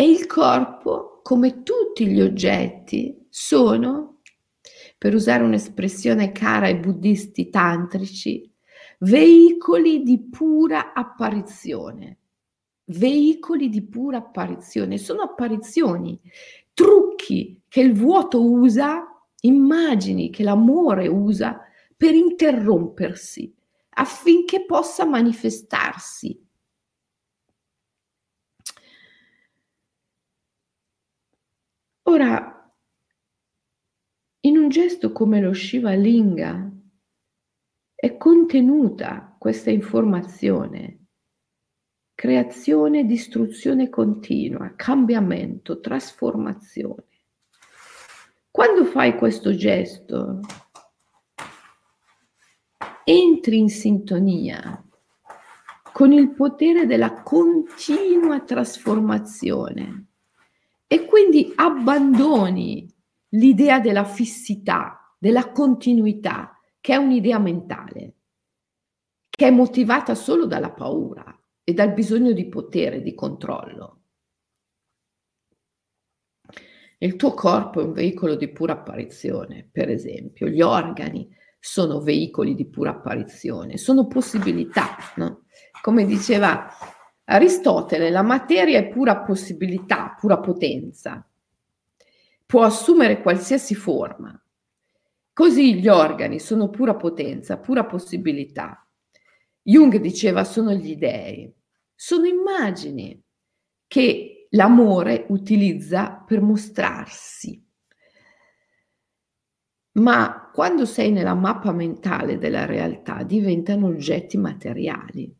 E 0.00 0.08
il 0.08 0.26
corpo, 0.26 1.22
come 1.24 1.64
tutti 1.64 2.06
gli 2.06 2.20
oggetti, 2.20 3.26
sono, 3.28 4.20
per 4.96 5.12
usare 5.12 5.42
un'espressione 5.42 6.30
cara 6.30 6.66
ai 6.66 6.76
buddisti 6.76 7.50
tantrici, 7.50 8.48
veicoli 9.00 10.04
di 10.04 10.20
pura 10.20 10.92
apparizione. 10.92 12.18
Veicoli 12.84 13.68
di 13.68 13.82
pura 13.88 14.18
apparizione, 14.18 14.98
sono 14.98 15.22
apparizioni, 15.22 16.16
trucchi 16.72 17.62
che 17.66 17.80
il 17.80 17.92
vuoto 17.92 18.48
usa, 18.48 19.04
immagini 19.40 20.30
che 20.30 20.44
l'amore 20.44 21.08
usa 21.08 21.58
per 21.96 22.14
interrompersi 22.14 23.52
affinché 23.94 24.64
possa 24.64 25.04
manifestarsi. 25.04 26.40
Ora, 32.08 32.72
in 34.40 34.56
un 34.56 34.70
gesto 34.70 35.12
come 35.12 35.42
lo 35.42 35.52
Shiva 35.52 35.92
Linga 35.92 36.72
è 37.94 38.16
contenuta 38.16 39.36
questa 39.38 39.68
informazione. 39.68 41.08
Creazione, 42.14 43.04
distruzione 43.04 43.90
continua, 43.90 44.72
cambiamento, 44.74 45.80
trasformazione. 45.80 47.04
Quando 48.50 48.86
fai 48.86 49.14
questo 49.14 49.54
gesto, 49.54 50.40
entri 53.04 53.58
in 53.58 53.68
sintonia 53.68 54.82
con 55.92 56.12
il 56.12 56.30
potere 56.30 56.86
della 56.86 57.20
continua 57.22 58.40
trasformazione 58.40 60.07
e 60.88 61.04
quindi 61.04 61.52
abbandoni 61.54 62.92
l'idea 63.32 63.78
della 63.78 64.04
fissità, 64.04 65.14
della 65.18 65.52
continuità, 65.52 66.58
che 66.80 66.94
è 66.94 66.96
un'idea 66.96 67.38
mentale, 67.38 68.14
che 69.28 69.46
è 69.46 69.50
motivata 69.50 70.14
solo 70.14 70.46
dalla 70.46 70.72
paura 70.72 71.38
e 71.62 71.74
dal 71.74 71.92
bisogno 71.92 72.32
di 72.32 72.48
potere, 72.48 73.02
di 73.02 73.14
controllo. 73.14 73.96
Il 77.00 77.16
tuo 77.16 77.34
corpo 77.34 77.80
è 77.80 77.84
un 77.84 77.92
veicolo 77.92 78.34
di 78.34 78.48
pura 78.48 78.72
apparizione, 78.72 79.68
per 79.70 79.90
esempio, 79.90 80.48
gli 80.48 80.62
organi 80.62 81.28
sono 81.60 82.00
veicoli 82.00 82.54
di 82.54 82.66
pura 82.66 82.90
apparizione, 82.90 83.76
sono 83.76 84.06
possibilità, 84.06 84.96
no? 85.16 85.44
Come 85.82 86.06
diceva 86.06 86.66
Aristotele, 87.30 88.10
la 88.10 88.22
materia 88.22 88.78
è 88.78 88.88
pura 88.88 89.18
possibilità, 89.18 90.16
pura 90.18 90.38
potenza 90.38 91.28
può 92.48 92.62
assumere 92.62 93.20
qualsiasi 93.20 93.74
forma. 93.74 94.42
Così 95.34 95.78
gli 95.78 95.86
organi 95.86 96.38
sono 96.38 96.70
pura 96.70 96.96
potenza, 96.96 97.58
pura 97.58 97.84
possibilità. 97.84 98.88
Jung 99.60 99.98
diceva 99.98 100.44
sono 100.44 100.72
gli 100.72 100.96
dei, 100.96 101.52
sono 101.94 102.24
immagini 102.24 103.22
che 103.86 104.46
l'amore 104.52 105.26
utilizza 105.28 106.24
per 106.26 106.40
mostrarsi. 106.40 107.62
Ma 109.98 110.50
quando 110.50 110.86
sei 110.86 111.12
nella 111.12 111.34
mappa 111.34 111.72
mentale 111.72 112.38
della 112.38 112.64
realtà 112.64 113.24
diventano 113.24 113.88
oggetti 113.88 114.38
materiali. 114.38 115.36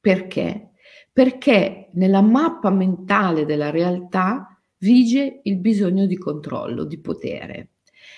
Perché? 0.00 0.69
Perché 1.12 1.90
nella 1.94 2.20
mappa 2.20 2.70
mentale 2.70 3.44
della 3.44 3.70
realtà 3.70 4.60
vige 4.78 5.40
il 5.44 5.58
bisogno 5.58 6.06
di 6.06 6.16
controllo, 6.16 6.84
di 6.84 6.98
potere. 6.98 7.70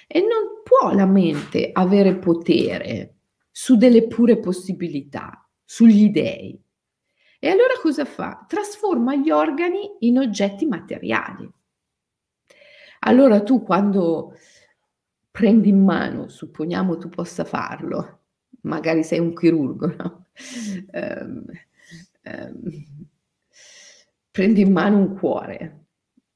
E 0.06 0.20
non 0.20 0.62
può 0.62 0.92
la 0.94 1.06
mente 1.06 1.70
avere 1.72 2.16
potere 2.16 3.16
su 3.50 3.76
delle 3.76 4.06
pure 4.06 4.38
possibilità, 4.38 5.46
sugli 5.64 6.10
dei. 6.10 6.58
E 7.38 7.48
allora 7.48 7.74
cosa 7.80 8.04
fa? 8.04 8.44
Trasforma 8.46 9.16
gli 9.16 9.30
organi 9.30 9.96
in 10.00 10.18
oggetti 10.18 10.66
materiali. 10.66 11.50
Allora 13.00 13.42
tu 13.42 13.62
quando 13.62 14.36
prendi 15.30 15.70
in 15.70 15.82
mano, 15.82 16.28
supponiamo 16.28 16.98
tu 16.98 17.08
possa 17.08 17.44
farlo, 17.44 18.20
magari 18.62 19.02
sei 19.02 19.18
un 19.18 19.34
chirurgo, 19.34 19.86
no? 19.96 20.26
um, 20.92 21.44
prendi 24.30 24.62
in 24.62 24.72
mano 24.72 24.98
un 24.98 25.18
cuore, 25.18 25.86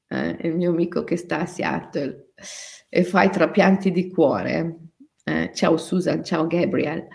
eh, 0.07 0.37
il 0.41 0.55
mio 0.55 0.69
amico 0.69 1.03
che 1.03 1.17
sta 1.17 1.39
a 1.39 1.45
Seattle 1.45 2.31
e 2.89 3.03
fa 3.03 3.23
i 3.23 3.31
trapianti 3.31 3.91
di 3.91 4.09
cuore. 4.09 4.77
Eh, 5.23 5.51
ciao 5.53 5.77
Susan, 5.77 6.23
ciao 6.23 6.47
Gabriel. 6.47 7.07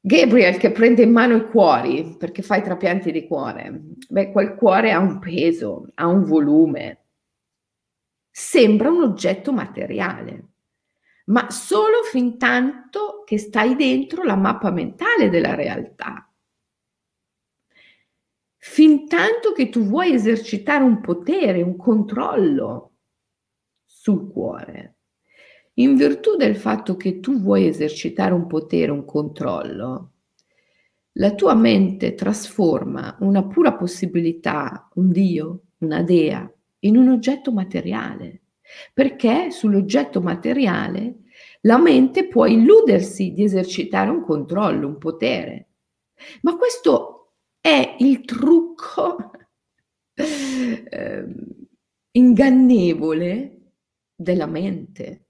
Gabriel 0.00 0.56
che 0.56 0.70
prende 0.70 1.02
in 1.02 1.10
mano 1.10 1.36
i 1.36 1.48
cuori 1.48 2.16
perché 2.16 2.42
fa 2.42 2.56
i 2.56 2.62
trapianti 2.62 3.10
di 3.10 3.26
cuore. 3.26 3.80
Beh, 4.08 4.30
quel 4.30 4.54
cuore 4.54 4.92
ha 4.92 4.98
un 4.98 5.18
peso, 5.18 5.88
ha 5.94 6.06
un 6.06 6.24
volume. 6.24 7.02
Sembra 8.30 8.88
un 8.88 9.02
oggetto 9.02 9.52
materiale, 9.52 10.50
ma 11.26 11.50
solo 11.50 12.04
fin 12.04 12.38
tanto 12.38 13.24
che 13.26 13.36
stai 13.36 13.74
dentro 13.74 14.22
la 14.22 14.36
mappa 14.36 14.70
mentale 14.70 15.28
della 15.28 15.56
realtà 15.56 16.27
fin 18.58 19.06
tanto 19.06 19.52
che 19.52 19.68
tu 19.68 19.84
vuoi 19.84 20.12
esercitare 20.12 20.82
un 20.84 21.00
potere, 21.00 21.62
un 21.62 21.76
controllo 21.76 22.92
sul 23.84 24.30
cuore. 24.30 24.96
In 25.74 25.96
virtù 25.96 26.36
del 26.36 26.56
fatto 26.56 26.96
che 26.96 27.20
tu 27.20 27.40
vuoi 27.40 27.66
esercitare 27.66 28.34
un 28.34 28.46
potere, 28.46 28.90
un 28.90 29.04
controllo, 29.04 30.12
la 31.12 31.34
tua 31.34 31.54
mente 31.54 32.14
trasforma 32.14 33.16
una 33.20 33.44
pura 33.44 33.74
possibilità, 33.74 34.88
un 34.94 35.10
Dio, 35.10 35.62
una 35.78 36.02
dea, 36.02 36.52
in 36.80 36.96
un 36.96 37.08
oggetto 37.08 37.52
materiale, 37.52 38.42
perché 38.92 39.50
sull'oggetto 39.50 40.20
materiale 40.20 41.22
la 41.62 41.78
mente 41.78 42.28
può 42.28 42.46
illudersi 42.46 43.32
di 43.32 43.42
esercitare 43.44 44.10
un 44.10 44.22
controllo, 44.22 44.86
un 44.86 44.98
potere. 44.98 45.68
Ma 46.42 46.56
questo 46.56 47.17
è 47.60 47.96
il 47.98 48.24
trucco 48.24 49.30
eh, 50.14 51.24
ingannevole 52.12 53.72
della 54.14 54.46
mente. 54.46 55.26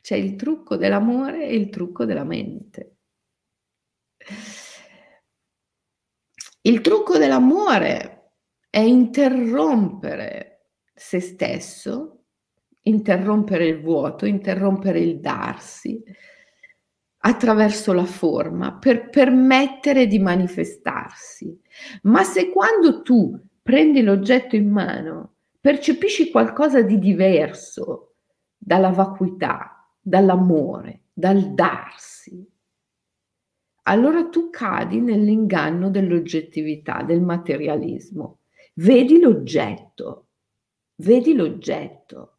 C'è 0.00 0.16
il 0.16 0.36
trucco 0.36 0.76
dell'amore 0.76 1.46
e 1.46 1.54
il 1.54 1.68
trucco 1.70 2.04
della 2.04 2.24
mente. 2.24 2.96
Il 6.62 6.80
trucco 6.80 7.18
dell'amore 7.18 8.32
è 8.68 8.80
interrompere 8.80 10.72
se 10.94 11.20
stesso, 11.20 12.24
interrompere 12.82 13.66
il 13.66 13.80
vuoto, 13.80 14.26
interrompere 14.26 15.00
il 15.00 15.20
darsi 15.20 16.02
attraverso 17.20 17.92
la 17.92 18.04
forma 18.04 18.74
per 18.76 19.08
permettere 19.10 20.06
di 20.06 20.18
manifestarsi. 20.18 21.58
Ma 22.02 22.22
se 22.22 22.50
quando 22.50 23.02
tu 23.02 23.38
prendi 23.62 24.02
l'oggetto 24.02 24.56
in 24.56 24.70
mano 24.70 25.34
percepisci 25.60 26.30
qualcosa 26.30 26.82
di 26.82 26.98
diverso 26.98 28.14
dalla 28.56 28.90
vacuità, 28.90 29.90
dall'amore, 30.00 31.02
dal 31.12 31.54
darsi, 31.54 32.46
allora 33.88 34.28
tu 34.28 34.50
cadi 34.50 35.00
nell'inganno 35.00 35.90
dell'oggettività, 35.90 37.02
del 37.02 37.22
materialismo. 37.22 38.40
Vedi 38.74 39.18
l'oggetto, 39.18 40.26
vedi 40.96 41.34
l'oggetto. 41.34 42.36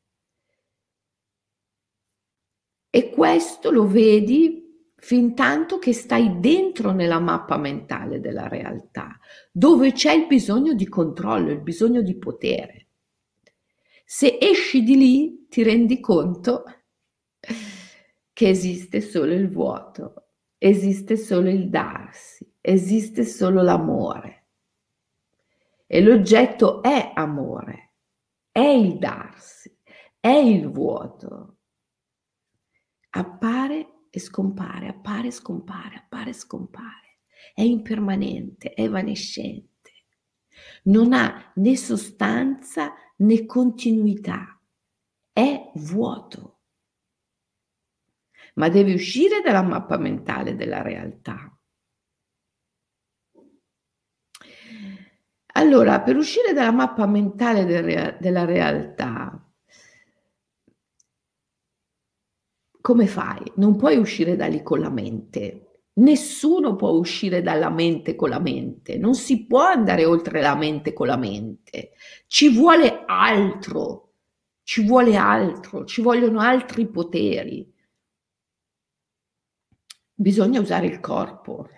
E 2.91 3.09
questo 3.09 3.71
lo 3.71 3.87
vedi 3.87 4.58
fin 4.99 5.33
tanto 5.33 5.79
che 5.79 5.93
stai 5.93 6.39
dentro 6.39 6.91
nella 6.91 7.19
mappa 7.19 7.57
mentale 7.57 8.19
della 8.19 8.47
realtà, 8.47 9.17
dove 9.51 9.93
c'è 9.93 10.13
il 10.13 10.27
bisogno 10.27 10.73
di 10.73 10.88
controllo, 10.88 11.51
il 11.51 11.62
bisogno 11.62 12.01
di 12.01 12.17
potere. 12.17 12.88
Se 14.05 14.38
esci 14.39 14.83
di 14.83 14.97
lì 14.97 15.47
ti 15.47 15.63
rendi 15.63 15.99
conto 15.99 16.63
che 18.33 18.49
esiste 18.49 19.01
solo 19.01 19.33
il 19.33 19.49
vuoto, 19.49 20.29
esiste 20.57 21.15
solo 21.15 21.49
il 21.49 21.69
darsi, 21.69 22.51
esiste 22.59 23.23
solo 23.23 23.62
l'amore. 23.62 24.45
E 25.85 26.01
l'oggetto 26.01 26.83
è 26.83 27.12
amore, 27.15 27.93
è 28.51 28.59
il 28.59 28.97
darsi, 28.97 29.75
è 30.19 30.29
il 30.29 30.69
vuoto. 30.69 31.55
Appare 33.12 33.98
e 34.09 34.19
scompare, 34.19 34.87
appare 34.87 35.31
scompare, 35.31 35.95
appare 35.95 36.33
scompare. 36.33 37.19
È 37.53 37.61
impermanente, 37.61 38.73
è 38.73 38.81
evanescente. 38.81 39.67
Non 40.83 41.13
ha 41.13 41.51
né 41.55 41.75
sostanza 41.75 42.93
né 43.17 43.45
continuità. 43.45 44.59
È 45.31 45.71
vuoto 45.75 46.59
ma 48.59 48.67
devi 48.67 48.93
uscire 48.93 49.41
dalla 49.41 49.61
mappa 49.61 49.97
mentale 49.97 50.55
della 50.55 50.81
realtà. 50.81 51.57
Allora, 55.53 56.01
per 56.01 56.15
uscire 56.17 56.53
dalla 56.53 56.71
mappa 56.71 57.05
mentale 57.05 57.65
del, 57.65 58.17
della 58.19 58.45
realtà, 58.45 59.48
come 62.81 63.07
fai? 63.07 63.41
Non 63.55 63.75
puoi 63.75 63.97
uscire 63.97 64.35
da 64.35 64.47
lì 64.47 64.61
con 64.63 64.79
la 64.79 64.89
mente. 64.89 65.65
Nessuno 65.99 66.75
può 66.75 66.91
uscire 66.91 67.41
dalla 67.41 67.69
mente 67.69 68.15
con 68.15 68.29
la 68.29 68.39
mente, 68.39 68.97
non 68.97 69.15
si 69.15 69.45
può 69.45 69.61
andare 69.63 70.05
oltre 70.05 70.41
la 70.41 70.55
mente 70.55 70.93
con 70.93 71.07
la 71.07 71.17
mente. 71.17 71.91
Ci 72.25 72.49
vuole 72.55 73.03
altro, 73.05 74.13
ci 74.63 74.85
vuole 74.85 75.17
altro, 75.17 75.83
ci 75.83 76.01
vogliono 76.01 76.39
altri 76.39 76.87
poteri 76.87 77.69
bisogna 80.19 80.59
usare 80.59 80.87
il 80.87 80.99
corpo, 80.99 81.69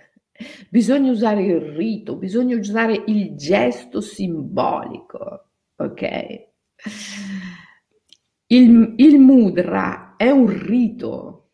bisogna 0.69 1.11
usare 1.11 1.43
il 1.43 1.61
rito, 1.75 2.15
bisogna 2.15 2.55
usare 2.57 3.03
il 3.05 3.35
gesto 3.35 4.01
simbolico, 4.01 5.49
ok? 5.75 6.49
Il, 8.47 8.95
il 8.97 9.19
mudra 9.19 10.10
è 10.21 10.29
un 10.29 10.45
rito. 10.45 11.53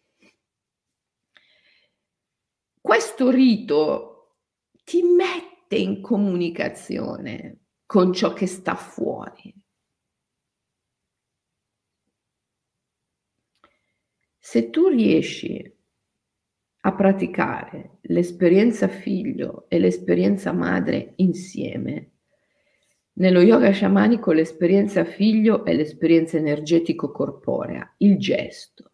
Questo 2.81 3.29
rito 3.29 4.39
ti 4.83 5.03
mette 5.03 5.77
in 5.77 6.01
comunicazione 6.01 7.67
con 7.85 8.11
ciò 8.11 8.33
che 8.33 8.45
sta 8.45 8.75
fuori. 8.75 9.55
Se 14.37 14.69
tu 14.69 14.89
riesci 14.89 15.73
a 16.81 16.93
praticare 16.93 17.99
l'esperienza 18.01 18.89
figlio 18.89 19.69
e 19.69 19.79
l'esperienza 19.79 20.51
madre 20.51 21.13
insieme. 21.15 22.16
Nello 23.19 23.41
yoga 23.41 23.71
sciamanico 23.71 24.31
l'esperienza 24.31 25.03
figlio 25.03 25.65
è 25.65 25.73
l'esperienza 25.73 26.37
energetico-corporea, 26.37 27.95
il 27.97 28.19
gesto. 28.19 28.91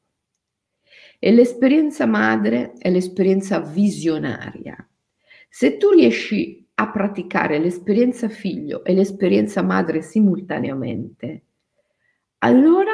E 1.19 1.31
l'esperienza 1.33 2.05
madre 2.05 2.71
è 2.77 2.89
l'esperienza 2.89 3.59
visionaria. 3.59 4.77
Se 5.49 5.75
tu 5.75 5.89
riesci 5.89 6.65
a 6.75 6.89
praticare 6.89 7.59
l'esperienza 7.59 8.29
figlio 8.29 8.85
e 8.85 8.93
l'esperienza 8.93 9.61
madre 9.61 10.01
simultaneamente, 10.01 11.43
allora 12.39 12.93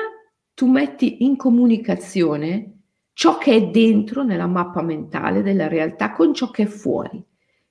tu 0.56 0.66
metti 0.66 1.24
in 1.24 1.38
comunicazione 1.38 2.80
ciò 3.14 3.38
che 3.38 3.54
è 3.54 3.68
dentro 3.68 4.24
nella 4.24 4.48
mappa 4.48 4.82
mentale 4.82 5.44
della 5.44 5.68
realtà 5.68 6.12
con 6.12 6.34
ciò 6.34 6.50
che 6.50 6.64
è 6.64 6.68
fuori. 6.68 7.24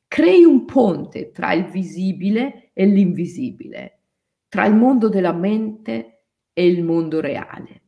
Crei 0.09 0.43
un 0.43 0.65
ponte 0.65 1.31
tra 1.31 1.53
il 1.53 1.67
visibile 1.67 2.71
e 2.73 2.87
l'invisibile, 2.87 4.05
tra 4.49 4.65
il 4.65 4.75
mondo 4.75 5.11
della 5.11 5.35
mente 5.35 6.25
e 6.55 6.67
il 6.67 6.83
mondo 6.83 7.21
reale. 7.21 7.83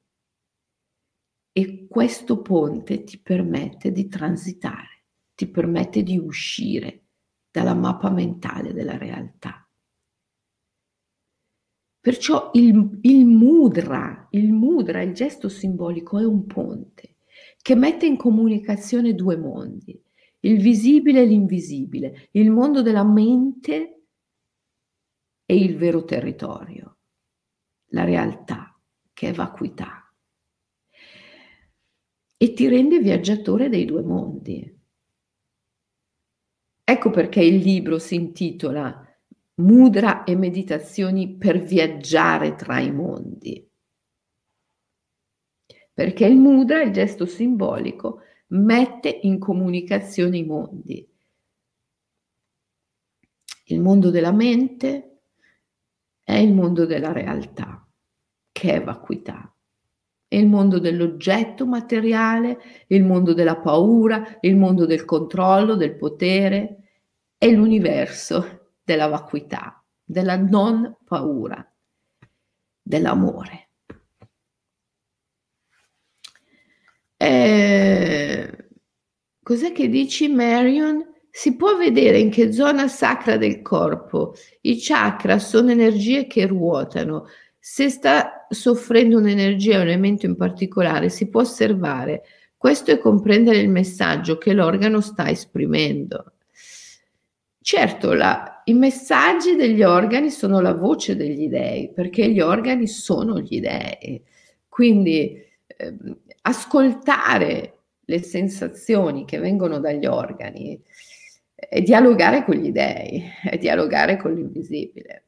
E 1.51 1.87
questo 1.89 2.43
ponte 2.43 3.05
ti 3.05 3.19
permette 3.19 3.91
di 3.91 4.07
transitare, 4.07 5.07
ti 5.35 5.49
permette 5.49 6.03
di 6.03 6.19
uscire 6.19 7.07
dalla 7.51 7.75
mappa 7.75 8.11
mentale 8.11 8.75
della 8.75 8.99
realtà. 8.99 9.67
Perciò 11.99 12.51
il, 12.55 12.99
il 13.03 13.27
mudra, 13.27 14.29
il 14.31 14.53
mudra, 14.53 15.03
il 15.03 15.13
gesto 15.13 15.49
simbolico 15.49 16.19
è 16.19 16.25
un 16.25 16.47
ponte 16.47 17.17
che 17.63 17.75
mette 17.75 18.07
in 18.07 18.17
comunicazione 18.17 19.15
due 19.15 19.37
mondi, 19.37 20.01
il 20.41 20.61
visibile 20.61 21.23
e 21.23 21.27
l'invisibile, 21.27 22.29
il 22.33 22.51
mondo 22.51 22.83
della 22.83 23.05
mente 23.05 24.05
e 25.45 25.57
il 25.57 25.77
vero 25.77 26.05
territorio, 26.05 26.99
la 27.89 28.05
realtà 28.05 28.79
che 29.13 29.29
è 29.29 29.33
vacuità. 29.33 30.13
E 32.37 32.53
ti 32.55 32.69
rende 32.69 33.01
viaggiatore 33.01 33.69
dei 33.69 33.85
due 33.85 34.03
mondi. 34.03 34.79
Ecco 36.83 37.11
perché 37.11 37.43
il 37.43 37.57
libro 37.57 37.99
si 37.99 38.15
intitola 38.15 39.05
Mudra 39.61 40.25
e 40.25 40.37
meditazioni 40.37 41.37
per 41.37 41.61
viaggiare 41.61 42.55
tra 42.55 42.81
i 42.81 42.91
mondi 42.91 43.71
perché 46.01 46.25
il 46.25 46.39
mudra, 46.39 46.81
il 46.81 46.93
gesto 46.93 47.27
simbolico, 47.27 48.23
mette 48.51 49.21
in 49.23 49.39
comunicazione 49.39 50.39
i 50.39 50.45
mondi. 50.45 51.07
Il 53.65 53.81
mondo 53.81 54.11
della 54.11 54.33
mente 54.33 55.21
è 56.25 56.35
il 56.35 56.53
mondo 56.53 56.87
della 56.87 57.13
realtà, 57.13 57.87
che 58.51 58.73
è 58.75 58.83
vacuità. 58.83 59.53
È 60.27 60.37
il 60.37 60.47
mondo 60.47 60.79
dell'oggetto 60.79 61.67
materiale, 61.67 62.59
il 62.89 63.05
mondo 63.05 63.35
della 63.35 63.57
paura, 63.57 64.39
il 64.41 64.57
mondo 64.57 64.87
del 64.87 65.05
controllo, 65.05 65.75
del 65.75 65.97
potere, 65.97 66.77
è 67.37 67.51
l'universo 67.51 68.75
della 68.83 69.09
vacuità, 69.09 69.85
della 70.05 70.37
non 70.37 70.99
paura, 71.05 71.65
dell'amore. 72.83 73.70
Eh, 77.23 78.69
cos'è 79.43 79.73
che 79.73 79.89
dici, 79.89 80.29
Marion? 80.29 81.07
Si 81.31 81.55
può 81.55 81.77
vedere 81.77 82.19
in 82.19 82.31
che 82.31 82.51
zona 82.51 82.89
sacra 82.89 83.37
del 83.37 83.61
corpo 83.61 84.35
i 84.63 84.81
chakra 84.81 85.39
sono 85.39 85.71
energie 85.71 86.27
che 86.27 86.47
ruotano. 86.47 87.27
Se 87.59 87.91
sta 87.91 88.47
soffrendo 88.49 89.19
un'energia, 89.19 89.77
un 89.77 89.89
elemento 89.89 90.25
in 90.25 90.35
particolare, 90.35 91.11
si 91.11 91.29
può 91.29 91.43
osservare. 91.43 92.23
Questo 92.57 92.91
è 92.91 92.99
comprendere 92.99 93.59
il 93.59 93.69
messaggio 93.69 94.39
che 94.39 94.55
l'organo 94.55 95.03
sta 95.03 95.29
esprimendo. 95.29 96.33
Certo, 97.61 98.15
la, 98.15 98.63
i 98.65 98.73
messaggi 98.73 99.57
degli 99.57 99.83
organi 99.83 100.31
sono 100.31 100.61
la 100.61 100.73
voce 100.73 101.17
degli 101.17 101.49
dei, 101.49 101.93
perché 101.93 102.31
gli 102.31 102.41
organi 102.41 102.87
sono 102.87 103.41
gli 103.41 103.61
dei. 103.61 104.23
Quindi 104.67 105.49
eh, 105.77 105.97
ascoltare 106.43 107.79
le 108.05 108.23
sensazioni 108.23 109.25
che 109.25 109.39
vengono 109.39 109.79
dagli 109.79 110.07
organi 110.07 110.83
è 111.55 111.83
dialogare 111.83 112.45
con 112.45 112.57
gli 112.57 112.73
dèi, 112.73 113.23
è 113.43 113.59
dialogare 113.59 114.17
con 114.17 114.35
l'invisibile. 114.35 115.27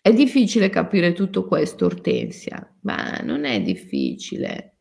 È 0.00 0.12
difficile 0.12 0.68
capire 0.68 1.12
tutto 1.12 1.46
questo, 1.46 1.86
Ortensia, 1.86 2.76
ma 2.82 3.18
non 3.24 3.44
è 3.44 3.60
difficile. 3.60 4.76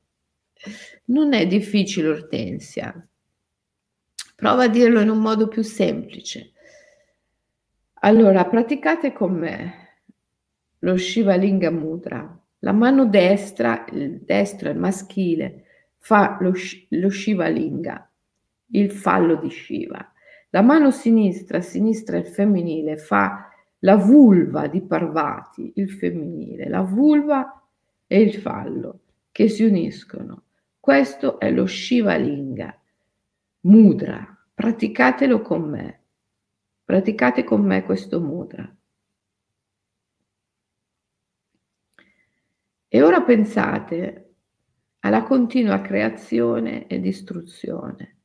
Non 1.06 1.34
è 1.34 1.48
difficile, 1.48 2.10
Ortensia. 2.10 3.08
Prova 4.36 4.64
a 4.64 4.68
dirlo 4.68 5.00
in 5.00 5.10
un 5.10 5.20
modo 5.20 5.48
più 5.48 5.64
semplice. 5.64 6.52
Allora, 8.02 8.46
praticate 8.46 9.14
con 9.14 9.34
me 9.34 10.04
lo 10.80 10.98
Shiva 10.98 11.36
Linga 11.36 11.72
Mudra. 11.72 12.45
La 12.66 12.72
mano 12.72 13.06
destra, 13.06 13.86
il 13.92 14.22
destro, 14.22 14.72
il 14.72 14.80
maschile, 14.80 15.66
fa 15.98 16.38
lo, 16.40 16.52
lo 16.90 17.10
Shiva 17.12 17.48
il 17.48 18.92
fallo 18.92 19.36
di 19.36 19.52
Shiva. 19.52 20.12
La 20.50 20.64
mano 20.64 20.90
sinistra, 20.90 21.62
sinistra 21.62 22.18
il 22.18 22.26
femminile, 22.26 22.98
fa 22.98 23.52
la 23.80 23.98
vulva 23.98 24.66
di 24.66 24.82
Parvati, 24.82 25.74
il 25.76 25.92
femminile, 25.92 26.68
la 26.68 26.82
vulva 26.82 27.64
e 28.08 28.20
il 28.20 28.34
fallo 28.34 29.02
che 29.32 29.48
si 29.48 29.64
uniscono. 29.64 30.46
Questo 30.80 31.40
è 31.40 31.52
lo 31.52 31.68
Shiva 31.68 32.16
Linga, 32.16 32.76
mudra. 33.62 34.36
Praticatelo 34.56 35.42
con 35.42 35.70
me. 35.70 36.00
Praticate 36.84 37.44
con 37.44 37.62
me 37.64 37.84
questo 37.84 38.20
mudra. 38.20 38.75
E 42.96 43.02
ora 43.02 43.24
pensate 43.24 44.36
alla 45.00 45.24
continua 45.24 45.82
creazione 45.82 46.88
e 46.88 47.02
distruzione. 47.02 48.22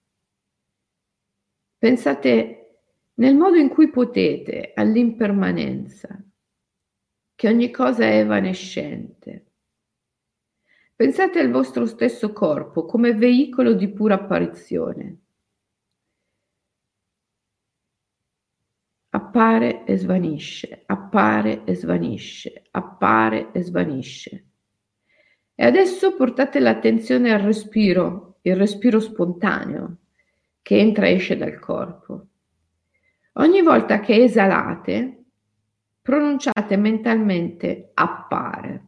Pensate 1.77 2.83
nel 3.15 3.35
modo 3.35 3.57
in 3.57 3.69
cui 3.69 3.91
potete 3.91 4.71
all'impermanenza, 4.73 6.23
che 7.35 7.49
ogni 7.49 7.73
cosa 7.73 8.05
è 8.05 8.21
evanescente. 8.21 9.47
Pensate 10.95 11.41
al 11.41 11.51
vostro 11.51 11.85
stesso 11.85 12.33
corpo 12.33 12.85
come 12.85 13.13
veicolo 13.13 13.73
di 13.73 13.89
pura 13.89 14.15
apparizione 14.15 15.19
appare 19.13 19.85
e 19.85 19.97
svanisce, 19.97 20.85
appare 20.87 21.65
e 21.65 21.75
svanisce, 21.75 22.63
appare 22.71 23.51
e 23.51 23.63
svanisce. 23.63 24.50
E 25.61 25.67
adesso 25.67 26.17
portate 26.17 26.59
l'attenzione 26.59 27.35
al 27.35 27.41
respiro, 27.41 28.39
il 28.41 28.57
respiro 28.57 28.99
spontaneo 28.99 29.97
che 30.63 30.79
entra 30.79 31.07
e 31.07 31.17
esce 31.17 31.37
dal 31.37 31.59
corpo. 31.59 32.29
Ogni 33.35 33.61
volta 33.61 34.01
che 34.01 34.23
esalate, 34.25 35.25
pronunciate 36.01 36.79
mentalmente 36.79 37.91
appare. 37.93 38.87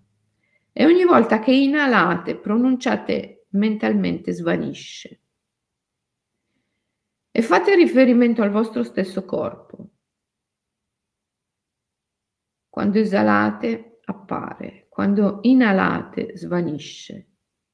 E 0.72 0.86
ogni 0.86 1.04
volta 1.04 1.40
che 1.40 1.52
inalate, 1.52 2.36
pronunciate 2.36 3.44
mentalmente 3.50 4.32
svanisce. 4.32 5.20
E 7.30 7.42
fate 7.42 7.74
riferimento 7.74 8.40
al 8.40 8.50
vostro 8.50 8.82
stesso 8.82 9.26
corpo. 9.26 9.90
Quando 12.70 12.98
esalate 12.98 13.98
appare, 14.06 14.81
quando 14.92 15.38
inalate 15.40 16.36
svanisce. 16.36 17.28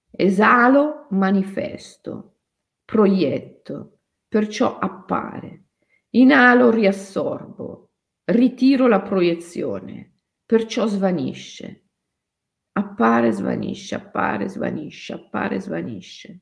Esalo 0.08 1.08
manifesto, 1.10 2.36
proietto, 2.84 4.02
perciò 4.28 4.78
appare. 4.78 5.64
Inalo 6.10 6.70
riassorbo, 6.70 7.90
ritiro 8.26 8.86
la 8.86 9.02
proiezione, 9.02 10.12
perciò 10.46 10.86
svanisce. 10.86 11.86
Appare, 12.74 13.32
svanisce, 13.32 13.96
appare, 13.96 14.48
svanisce, 14.48 15.12
appare, 15.12 15.58
svanisce. 15.58 16.40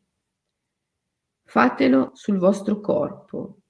Fatelo 1.43 2.11
sul 2.12 2.37
vostro 2.37 2.81
corpo, 2.81 3.61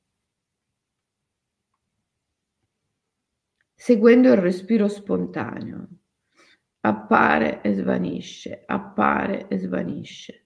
seguendo 3.76 4.32
il 4.32 4.38
respiro 4.38 4.88
spontaneo. 4.88 5.95
Appare 6.86 7.62
e 7.62 7.74
svanisce, 7.74 8.62
appare 8.64 9.48
e 9.48 9.58
svanisce. 9.58 10.45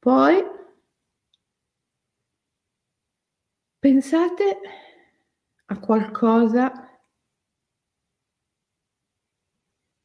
Poi 0.00 0.44
pensate 3.80 4.60
a 5.66 5.78
qualcosa 5.80 6.72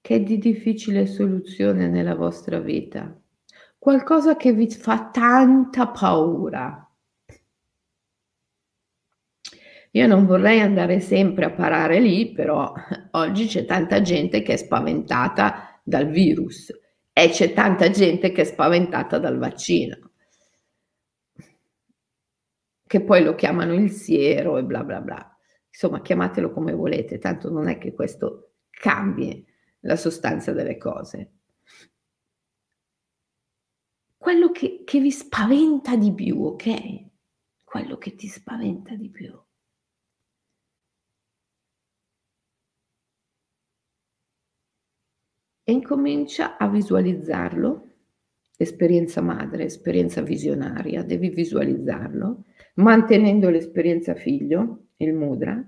che 0.01 0.15
è 0.15 0.19
di 0.21 0.37
difficile 0.37 1.05
soluzione 1.05 1.87
nella 1.87 2.15
vostra 2.15 2.59
vita, 2.59 3.15
qualcosa 3.77 4.35
che 4.35 4.51
vi 4.51 4.69
fa 4.69 5.09
tanta 5.11 5.87
paura. 5.87 6.79
Io 9.91 10.07
non 10.07 10.25
vorrei 10.25 10.59
andare 10.59 10.99
sempre 10.99 11.45
a 11.45 11.51
parare 11.51 11.99
lì, 11.99 12.31
però 12.31 12.73
oggi 13.11 13.45
c'è 13.45 13.65
tanta 13.65 14.01
gente 14.01 14.41
che 14.41 14.53
è 14.53 14.57
spaventata 14.57 15.79
dal 15.83 16.07
virus 16.07 16.71
e 17.13 17.29
c'è 17.29 17.53
tanta 17.53 17.91
gente 17.91 18.31
che 18.31 18.41
è 18.41 18.45
spaventata 18.45 19.19
dal 19.19 19.37
vaccino, 19.37 20.11
che 22.87 23.03
poi 23.03 23.23
lo 23.23 23.35
chiamano 23.35 23.73
il 23.75 23.91
siero 23.91 24.57
e 24.57 24.63
bla 24.63 24.83
bla 24.83 24.99
bla. 24.99 25.37
Insomma, 25.67 26.01
chiamatelo 26.01 26.51
come 26.51 26.73
volete, 26.73 27.19
tanto 27.19 27.49
non 27.51 27.67
è 27.67 27.77
che 27.77 27.93
questo 27.93 28.53
cambi 28.69 29.45
la 29.81 29.95
sostanza 29.95 30.51
delle 30.51 30.77
cose. 30.77 31.31
Quello 34.17 34.51
che, 34.51 34.83
che 34.85 34.99
vi 34.99 35.11
spaventa 35.11 35.95
di 35.95 36.13
più, 36.13 36.43
ok? 36.43 37.05
Quello 37.63 37.97
che 37.97 38.15
ti 38.15 38.27
spaventa 38.27 38.95
di 38.95 39.09
più. 39.09 39.42
E 45.63 45.71
incomincia 45.71 46.57
a 46.57 46.67
visualizzarlo, 46.67 47.89
esperienza 48.57 49.21
madre, 49.21 49.65
esperienza 49.65 50.21
visionaria, 50.21 51.03
devi 51.03 51.29
visualizzarlo, 51.29 52.45
mantenendo 52.75 53.49
l'esperienza 53.49 54.13
figlio, 54.13 54.87
il 54.97 55.13
mudra, 55.13 55.65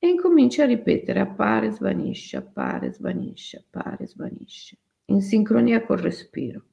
e 0.00 0.08
incomincia 0.08 0.62
a 0.62 0.66
ripetere 0.66 1.20
appare, 1.20 1.70
svanisce, 1.70 2.36
appare, 2.36 2.92
svanisce, 2.92 3.58
appare, 3.58 4.06
svanisce, 4.06 4.78
in 5.06 5.20
sincronia 5.20 5.84
col 5.84 5.98
respiro. 5.98 6.64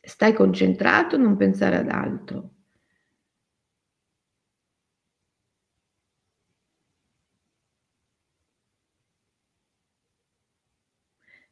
Stai 0.00 0.32
concentrato, 0.32 1.18
non 1.18 1.36
pensare 1.36 1.76
ad 1.76 1.90
altro. 1.90 2.57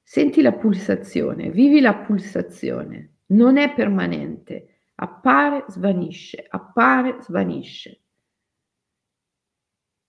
Senti 0.09 0.41
la 0.41 0.53
pulsazione, 0.53 1.51
vivi 1.51 1.81
la 1.81 1.97
pulsazione, 1.97 3.23
non 3.31 3.57
è 3.57 3.75
permanente, 3.75 4.83
appare, 4.95 5.65
svanisce, 5.67 6.47
appare, 6.49 7.17
svanisce. 7.23 8.03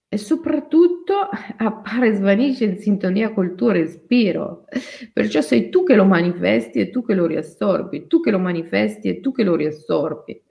E 0.07 0.17
soprattutto 0.17 1.15
appare, 1.57 2.13
svanisce 2.13 2.65
in 2.65 2.77
sintonia 2.77 3.33
col 3.33 3.55
tuo 3.55 3.71
respiro. 3.71 4.65
Perciò 5.11 5.41
sei 5.41 5.69
tu 5.69 5.83
che 5.83 5.95
lo 5.95 6.05
manifesti 6.05 6.79
e 6.79 6.91
tu 6.91 7.03
che 7.03 7.15
lo 7.15 7.25
riassorbi, 7.25 8.05
tu 8.05 8.19
che 8.19 8.29
lo 8.29 8.39
manifesti 8.39 9.09
e 9.09 9.19
tu 9.19 9.31
che 9.31 9.43
lo 9.43 9.55
riassorbi 9.55 10.43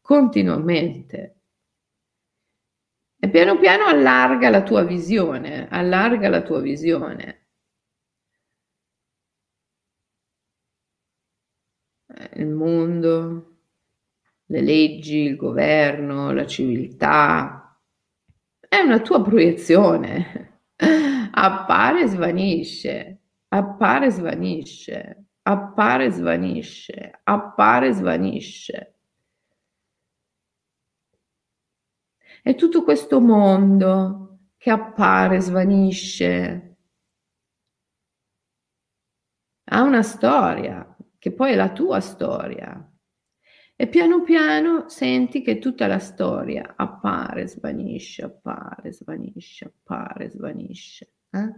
continuamente. 0.00 1.40
E 3.18 3.28
piano 3.28 3.58
piano 3.58 3.86
allarga 3.86 4.50
la 4.50 4.62
tua 4.62 4.84
visione, 4.84 5.66
allarga 5.68 6.28
la 6.28 6.42
tua 6.42 6.60
visione. 6.60 7.43
Il 12.36 12.48
mondo, 12.48 13.58
le 14.46 14.60
leggi, 14.60 15.18
il 15.18 15.36
governo, 15.36 16.32
la 16.32 16.46
civiltà. 16.46 17.78
È 18.58 18.78
una 18.78 19.00
tua 19.00 19.22
proiezione. 19.22 20.62
Appare 21.36 22.02
e 22.02 22.06
svanisce, 22.06 23.22
appare 23.48 24.06
e 24.06 24.10
svanisce, 24.10 25.26
appare 25.42 26.06
e 26.06 26.10
svanisce, 26.10 27.20
appare 27.24 27.88
e 27.88 27.92
svanisce. 27.92 28.98
È 32.42 32.54
tutto 32.54 32.84
questo 32.84 33.20
mondo 33.20 34.38
che 34.56 34.70
appare, 34.70 35.40
svanisce, 35.40 36.76
ha 39.66 39.82
una 39.82 40.02
storia, 40.02 40.93
che 41.24 41.32
poi 41.32 41.52
è 41.52 41.54
la 41.54 41.72
tua 41.72 42.00
storia. 42.00 42.86
E 43.74 43.88
piano 43.88 44.22
piano 44.22 44.90
senti 44.90 45.40
che 45.40 45.58
tutta 45.58 45.86
la 45.86 45.98
storia 45.98 46.74
appare, 46.76 47.48
svanisce, 47.48 48.24
appare, 48.24 48.92
svanisce, 48.92 49.64
appare, 49.64 50.28
svanisce. 50.28 51.12
Eh? 51.30 51.50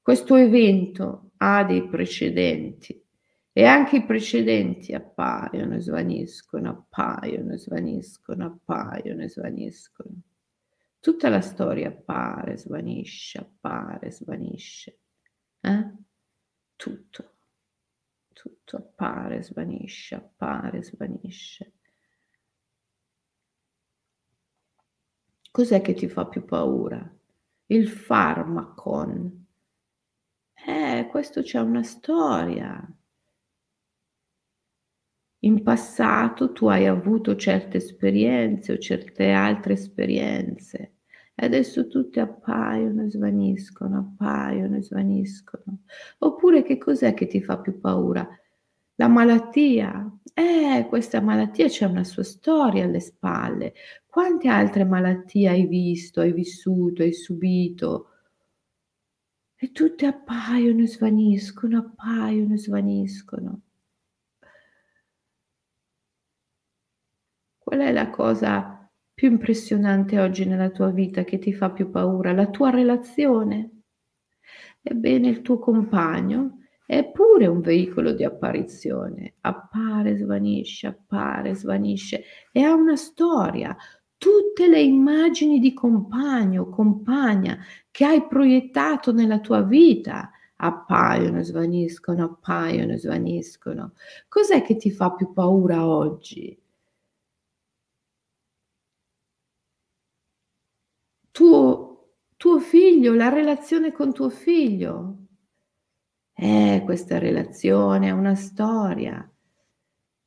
Questo 0.00 0.36
evento 0.36 1.32
ha 1.36 1.64
dei 1.64 1.86
precedenti 1.86 2.98
e 3.52 3.64
anche 3.66 3.96
i 3.96 4.06
precedenti 4.06 4.94
appaiono 4.94 5.78
svaniscono, 5.78 6.70
appaiono 6.70 7.54
svaniscono, 7.58 8.46
appaiono 8.46 9.22
e 9.22 9.28
svaniscono. 9.28 10.14
Tutta 10.98 11.28
la 11.28 11.42
storia 11.42 11.88
appare, 11.88 12.56
svanisce, 12.56 13.36
appare, 13.36 14.10
svanisce. 14.10 14.98
Eh? 15.60 15.92
Tutto 16.74 17.31
tutto 18.42 18.76
appare, 18.76 19.40
svanisce, 19.40 20.16
appare, 20.16 20.82
svanisce. 20.82 21.74
Cos'è 25.52 25.80
che 25.80 25.94
ti 25.94 26.08
fa 26.08 26.26
più 26.26 26.44
paura? 26.44 27.08
Il 27.66 27.88
farmacon. 27.88 29.46
Eh, 30.54 31.06
questo 31.08 31.42
c'è 31.42 31.60
una 31.60 31.84
storia. 31.84 32.84
In 35.44 35.62
passato 35.62 36.52
tu 36.52 36.66
hai 36.66 36.86
avuto 36.86 37.36
certe 37.36 37.76
esperienze 37.76 38.72
o 38.72 38.78
certe 38.78 39.30
altre 39.30 39.74
esperienze 39.74 41.01
e 41.34 41.46
adesso 41.46 41.88
tutte 41.88 42.20
appaiono 42.20 43.04
e 43.04 43.10
svaniscono, 43.10 43.98
appaiono 43.98 44.76
e 44.76 44.82
svaniscono. 44.82 45.78
Oppure 46.18 46.62
che 46.62 46.78
cos'è 46.78 47.14
che 47.14 47.26
ti 47.26 47.42
fa 47.42 47.58
più 47.58 47.80
paura? 47.80 48.28
La 48.96 49.08
malattia. 49.08 50.10
Eh, 50.34 50.86
questa 50.88 51.20
malattia 51.20 51.66
c'è 51.68 51.86
una 51.86 52.04
sua 52.04 52.22
storia 52.22 52.84
alle 52.84 53.00
spalle. 53.00 53.74
Quante 54.06 54.48
altre 54.48 54.84
malattie 54.84 55.48
hai 55.48 55.66
visto, 55.66 56.20
hai 56.20 56.32
vissuto, 56.32 57.02
hai 57.02 57.12
subito? 57.12 58.08
E 59.56 59.72
tutte 59.72 60.06
appaiono 60.06 60.82
e 60.82 60.86
svaniscono, 60.88 61.78
appaiono 61.78 62.54
e 62.54 62.58
svaniscono. 62.58 63.60
Qual 67.58 67.80
è 67.80 67.92
la 67.92 68.10
cosa 68.10 68.71
più 69.22 69.30
impressionante 69.30 70.18
oggi 70.18 70.44
nella 70.46 70.70
tua 70.70 70.90
vita 70.90 71.22
che 71.22 71.38
ti 71.38 71.52
fa 71.52 71.70
più 71.70 71.90
paura? 71.90 72.32
La 72.32 72.50
tua 72.50 72.70
relazione? 72.70 73.82
Ebbene, 74.82 75.28
il 75.28 75.42
tuo 75.42 75.60
compagno 75.60 76.58
è 76.84 77.08
pure 77.08 77.46
un 77.46 77.60
veicolo 77.60 78.14
di 78.14 78.24
apparizione. 78.24 79.34
Appare, 79.42 80.16
svanisce, 80.16 80.88
appare, 80.88 81.54
svanisce 81.54 82.24
e 82.50 82.64
ha 82.64 82.74
una 82.74 82.96
storia. 82.96 83.76
Tutte 84.16 84.66
le 84.66 84.80
immagini 84.80 85.60
di 85.60 85.72
compagno, 85.72 86.68
compagna 86.68 87.58
che 87.92 88.04
hai 88.04 88.26
proiettato 88.26 89.12
nella 89.12 89.38
tua 89.38 89.62
vita 89.62 90.32
appaiono 90.56 91.44
svaniscono, 91.44 92.24
appaiono 92.24 92.96
svaniscono. 92.96 93.92
Cos'è 94.26 94.62
che 94.62 94.74
ti 94.74 94.90
fa 94.90 95.12
più 95.12 95.32
paura 95.32 95.86
oggi? 95.86 96.60
Tuo, 101.32 102.10
tuo 102.36 102.60
figlio, 102.60 103.14
la 103.14 103.28
relazione 103.28 103.90
con 103.90 104.12
tuo 104.12 104.28
figlio. 104.28 105.16
Eh, 106.34 106.82
questa 106.84 107.18
relazione 107.18 108.10
ha 108.10 108.14
una 108.14 108.34
storia 108.34 109.28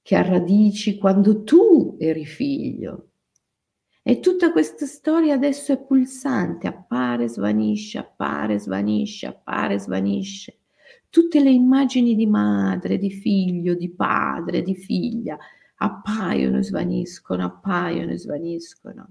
che 0.01 0.15
ha 0.15 0.21
radici 0.21 0.97
quando 0.97 1.43
tu 1.43 1.95
eri 1.99 2.25
figlio. 2.25 3.11
E 4.03 4.19
tutta 4.19 4.51
questa 4.51 4.85
storia 4.85 5.33
adesso 5.33 5.71
è 5.71 5.81
pulsante, 5.81 6.67
appare, 6.67 7.27
svanisce, 7.27 7.97
appare, 7.97 8.59
svanisce, 8.59 9.25
appare, 9.25 9.79
svanisce. 9.79 10.59
Tutte 11.09 11.41
le 11.41 11.49
immagini 11.49 12.13
di 12.15 12.27
madre, 12.27 12.99
di 12.99 13.09
figlio, 13.09 13.73
di 13.73 13.89
padre, 13.89 14.61
di 14.61 14.75
figlia 14.75 15.37
appaiono 15.77 16.59
e 16.59 16.63
svaniscono, 16.63 17.45
appaiono 17.45 18.11
e 18.11 18.17
svaniscono. 18.19 19.09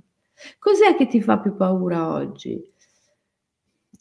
Cos'è 0.58 0.96
che 0.96 1.06
ti 1.06 1.20
fa 1.20 1.38
più 1.38 1.56
paura 1.56 2.12
oggi? 2.12 2.60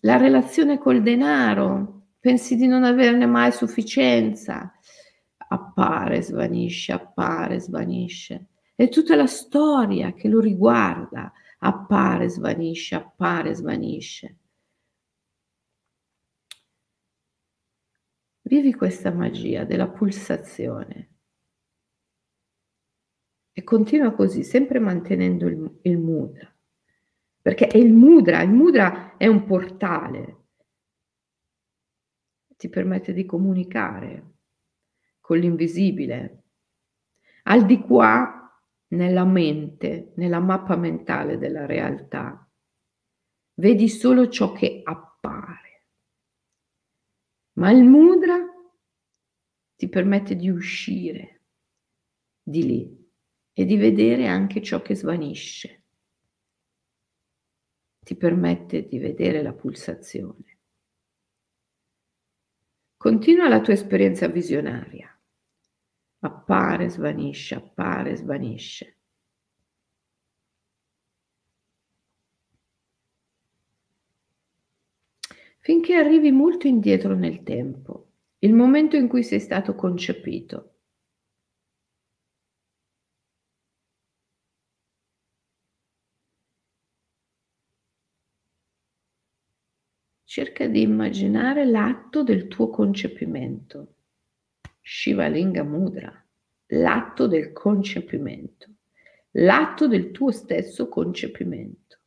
La 0.01 0.17
relazione 0.17 0.77
col 0.77 1.01
denaro? 1.01 2.07
Pensi 2.19 2.55
di 2.55 2.67
non 2.67 2.83
averne 2.83 3.25
mai 3.25 3.51
sufficienza? 3.51 4.73
Appare, 5.49 6.21
svanisce, 6.21 6.91
appare, 6.91 7.59
svanisce. 7.59 8.47
E 8.75 8.89
tutta 8.89 9.15
la 9.15 9.27
storia 9.27 10.13
che 10.13 10.27
lo 10.27 10.39
riguarda 10.39 11.31
appare, 11.59 12.29
svanisce, 12.29 12.95
appare, 12.95 13.53
svanisce. 13.53 14.37
Vivi 18.41 18.73
questa 18.73 19.11
magia 19.11 19.63
della 19.63 19.87
pulsazione 19.87 21.12
e 23.53 23.63
continua 23.63 24.11
così, 24.13 24.43
sempre 24.43 24.79
mantenendo 24.79 25.47
il, 25.47 25.79
il 25.83 25.97
mudra. 25.99 26.51
Perché 27.39 27.67
è 27.67 27.77
il 27.77 27.93
mudra, 27.93 28.41
il 28.41 28.49
mudra 28.49 29.15
è 29.15 29.27
un 29.27 29.45
portale, 29.45 30.37
ti 32.57 32.67
permette 32.67 33.13
di 33.13 33.25
comunicare 33.25 34.31
con 35.19 35.37
l'invisibile. 35.37 36.43
Al 37.43 37.65
di 37.65 37.79
qua, 37.79 38.39
nella 38.87 39.25
mente, 39.25 40.13
nella 40.15 40.39
mappa 40.39 40.75
mentale 40.75 41.37
della 41.37 41.65
realtà, 41.65 42.49
vedi 43.55 43.87
solo 43.87 44.29
ciò 44.29 44.51
che 44.51 44.81
appare. 44.83 45.87
Ma 47.53 47.69
il 47.71 47.83
mudra 47.83 48.37
ti 49.75 49.89
permette 49.89 50.35
di 50.35 50.49
uscire 50.49 51.41
di 52.41 52.63
lì 52.63 53.02
e 53.53 53.65
di 53.65 53.77
vedere 53.77 54.27
anche 54.27 54.61
ciò 54.61 54.81
che 54.81 54.95
svanisce. 54.95 55.83
Ti 57.99 58.15
permette 58.15 58.87
di 58.87 58.97
vedere 58.97 59.41
la 59.41 59.53
pulsazione. 59.53 60.57
Continua 62.97 63.47
la 63.47 63.61
tua 63.61 63.73
esperienza 63.73 64.27
visionaria. 64.27 65.09
Appare, 66.19 66.89
svanisce, 66.89 67.55
appare, 67.55 68.15
svanisce. 68.15 68.97
Finché 75.59 75.95
arrivi 75.95 76.31
molto 76.31 76.67
indietro 76.67 77.15
nel 77.15 77.43
tempo, 77.43 78.11
il 78.39 78.53
momento 78.53 78.97
in 78.97 79.07
cui 79.07 79.23
sei 79.23 79.39
stato 79.39 79.75
concepito 79.75 80.72
cerca 90.33 90.65
di 90.65 90.81
immaginare 90.81 91.63
l'atto 91.63 92.23
del 92.23 92.47
tuo 92.47 92.71
concepimento. 92.71 93.97
Shivalinga 94.81 95.61
Mudra, 95.61 96.11
l'atto 96.69 97.27
del 97.27 97.51
concepimento, 97.51 98.67
l'atto 99.33 99.87
del 99.87 100.09
tuo 100.09 100.31
stesso 100.31 100.89
concepimento. 100.89 101.99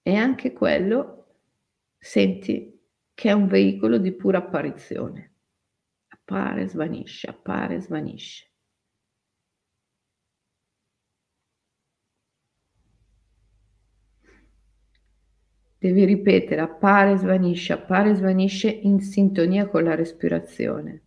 E 0.00 0.14
anche 0.14 0.54
quello 0.54 1.34
senti 1.98 2.82
che 3.12 3.28
è 3.28 3.32
un 3.32 3.46
veicolo 3.46 3.98
di 3.98 4.12
pura 4.12 4.38
apparizione. 4.38 5.34
Appare, 6.08 6.66
svanisce, 6.66 7.28
appare, 7.28 7.78
svanisce. 7.82 8.52
Devi 15.86 16.04
ripetere 16.04 16.60
appare, 16.60 17.16
svanisce, 17.16 17.72
appare, 17.72 18.14
svanisce 18.14 18.68
in 18.68 19.00
sintonia 19.00 19.68
con 19.68 19.84
la 19.84 19.94
respirazione, 19.94 21.02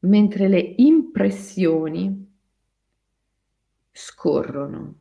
mentre 0.00 0.48
le 0.48 0.74
impressioni 0.76 2.32
scorrono 3.92 4.98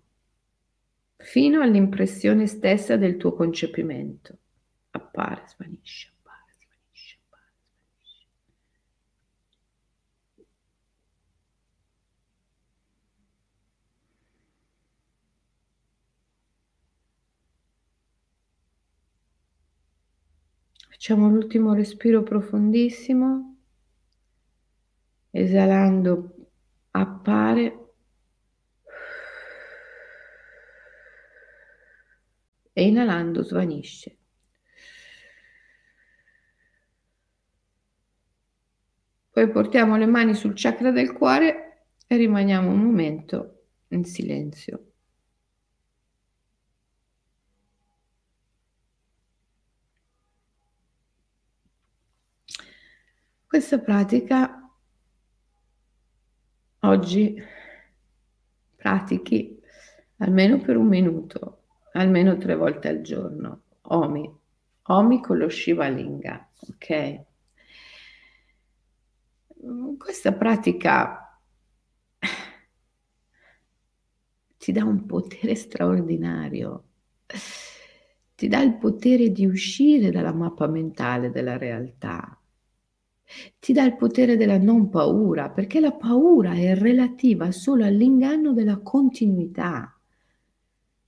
fino 1.17 1.61
all'impressione 1.61 2.45
stessa 2.47 2.97
del 2.97 3.17
tuo 3.17 3.33
concepimento. 3.33 4.37
Appare, 4.91 5.43
svanisce, 5.47 6.11
appare, 6.15 6.53
svanisce. 6.59 7.17
Facciamo 21.05 21.27
l'ultimo 21.27 21.73
respiro 21.73 22.23
profondissimo, 22.23 23.57
esalando 25.31 26.47
appare 26.91 27.93
e 32.71 32.87
inalando 32.87 33.43
svanisce. 33.43 34.17
Poi 39.29 39.51
portiamo 39.51 39.97
le 39.97 40.05
mani 40.05 40.33
sul 40.33 40.53
chakra 40.55 40.91
del 40.91 41.11
cuore 41.11 41.87
e 42.07 42.15
rimaniamo 42.15 42.71
un 42.71 42.81
momento 42.81 43.65
in 43.89 44.05
silenzio. 44.05 44.92
Questa 53.53 53.77
pratica 53.77 54.67
oggi 56.79 57.39
pratichi 58.75 59.61
almeno 60.17 60.57
per 60.57 60.75
un 60.75 60.87
minuto 60.87 61.65
almeno 61.91 62.35
tre 62.37 62.55
volte 62.55 62.87
al 62.87 63.01
giorno. 63.01 63.61
Omi, 63.81 64.27
Omi 64.81 65.21
con 65.21 65.37
lo 65.37 65.49
Shiva 65.49 65.87
Linga, 65.87 66.49
ok? 66.67 67.21
Questa 69.99 70.33
pratica 70.33 71.39
ti 74.57 74.71
dà 74.71 74.83
un 74.83 75.05
potere 75.05 75.53
straordinario, 75.53 76.85
ti 78.33 78.47
dà 78.47 78.63
il 78.63 78.77
potere 78.79 79.29
di 79.29 79.45
uscire 79.45 80.09
dalla 80.09 80.33
mappa 80.33 80.65
mentale 80.65 81.29
della 81.29 81.55
realtà, 81.55 82.35
ti 83.59 83.73
dà 83.73 83.83
il 83.83 83.95
potere 83.95 84.37
della 84.37 84.57
non 84.57 84.89
paura, 84.89 85.49
perché 85.49 85.79
la 85.79 85.93
paura 85.93 86.53
è 86.53 86.75
relativa 86.75 87.51
solo 87.51 87.85
all'inganno 87.85 88.53
della 88.53 88.77
continuità. 88.77 89.97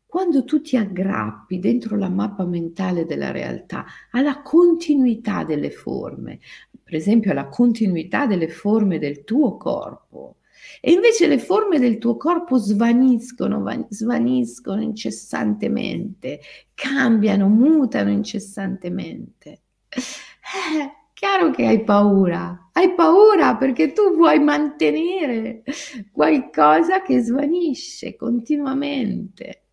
Quando 0.06 0.46
tu 0.46 0.62
ti 0.62 0.78
aggrappi 0.78 1.60
dentro 1.60 1.98
la 1.98 2.10
mappa 2.10 2.46
mentale 2.46 3.06
della 3.06 3.32
realtà 3.32 3.86
alla 4.12 4.42
continuità 4.42 5.44
delle 5.44 5.72
forme, 5.72 6.40
per 6.82 6.96
esempio 6.96 7.32
alla 7.32 7.50
continuità 7.50 8.26
delle 8.26 8.48
forme 8.48 8.98
del 8.98 9.24
tuo 9.26 9.58
corpo, 9.58 10.38
e 10.80 10.92
invece 10.92 11.28
le 11.28 11.38
forme 11.40 11.80
del 11.80 11.98
tuo 11.98 12.16
corpo 12.16 12.58
svaniscono, 12.58 13.64
svaniscono 13.90 14.82
incessantemente, 14.82 16.40
cambiano, 16.74 17.50
mutano 17.50 18.10
incessantemente. 18.10 19.62
Eh, 19.90 21.05
chiaro 21.16 21.50
che 21.50 21.66
hai 21.66 21.82
paura, 21.82 22.70
hai 22.74 22.94
paura 22.94 23.56
perché 23.56 23.94
tu 23.94 24.14
vuoi 24.16 24.38
mantenere 24.40 25.64
qualcosa 26.12 27.02
che 27.02 27.22
svanisce 27.22 28.18
continuamente. 28.18 29.64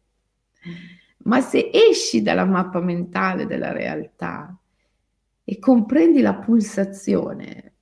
Ma 1.25 1.41
se 1.41 1.69
esci 1.73 2.23
dalla 2.23 2.45
mappa 2.45 2.81
mentale 2.81 3.47
della 3.47 3.73
realtà 3.73 4.57
e 5.43 5.59
comprendi 5.59 6.21
la 6.21 6.35
pulsazione, 6.37 7.75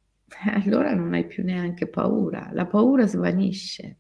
allora 0.65 0.95
non 0.95 1.13
hai 1.13 1.27
più 1.27 1.45
neanche 1.45 1.87
paura, 1.87 2.49
la 2.53 2.65
paura 2.65 3.07
svanisce. 3.07 3.97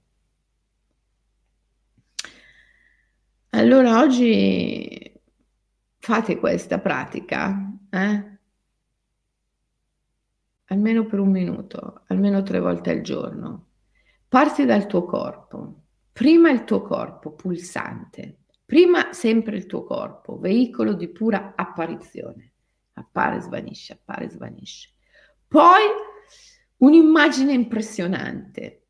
Allora 3.50 4.00
oggi 4.00 5.12
fate 5.98 6.38
questa 6.38 6.78
pratica, 6.78 7.76
eh? 7.90 8.29
Almeno 10.70 11.06
per 11.06 11.20
un 11.20 11.30
minuto, 11.30 12.02
almeno 12.08 12.42
tre 12.42 12.58
volte 12.58 12.90
al 12.90 13.02
giorno. 13.02 13.66
Parti 14.26 14.64
dal 14.64 14.86
tuo 14.86 15.04
corpo, 15.04 15.82
prima 16.12 16.50
il 16.50 16.64
tuo 16.64 16.82
corpo 16.82 17.32
pulsante, 17.32 18.40
Prima 18.70 19.12
sempre 19.12 19.56
il 19.56 19.66
tuo 19.66 19.82
corpo, 19.82 20.38
veicolo 20.38 20.92
di 20.92 21.08
pura 21.08 21.54
apparizione. 21.56 22.52
Appare, 22.92 23.40
svanisce, 23.40 23.94
appare, 23.94 24.30
svanisce. 24.30 24.90
Poi 25.48 25.82
un'immagine 26.76 27.52
impressionante, 27.52 28.84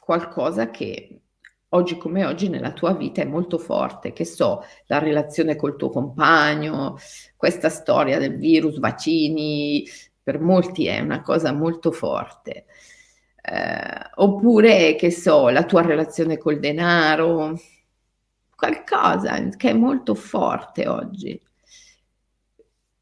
qualcosa 0.00 0.70
che 0.70 1.20
oggi 1.68 1.96
come 1.96 2.24
oggi 2.24 2.48
nella 2.48 2.72
tua 2.72 2.92
vita 2.92 3.22
è 3.22 3.24
molto 3.24 3.56
forte, 3.58 4.12
che 4.12 4.24
so, 4.24 4.64
la 4.86 4.98
relazione 4.98 5.54
col 5.54 5.76
tuo 5.76 5.90
compagno, 5.90 6.98
questa 7.36 7.68
storia 7.68 8.18
del 8.18 8.36
virus, 8.36 8.80
vaccini, 8.80 9.86
per 10.22 10.40
molti 10.40 10.86
è 10.86 11.00
una 11.00 11.22
cosa 11.22 11.52
molto 11.52 11.90
forte. 11.90 12.66
Eh, 13.42 14.10
oppure, 14.16 14.94
che 14.96 15.10
so, 15.10 15.48
la 15.48 15.64
tua 15.64 15.82
relazione 15.82 16.38
col 16.38 16.58
denaro, 16.60 17.58
qualcosa 18.54 19.48
che 19.56 19.70
è 19.70 19.72
molto 19.72 20.14
forte 20.14 20.86
oggi. 20.86 21.40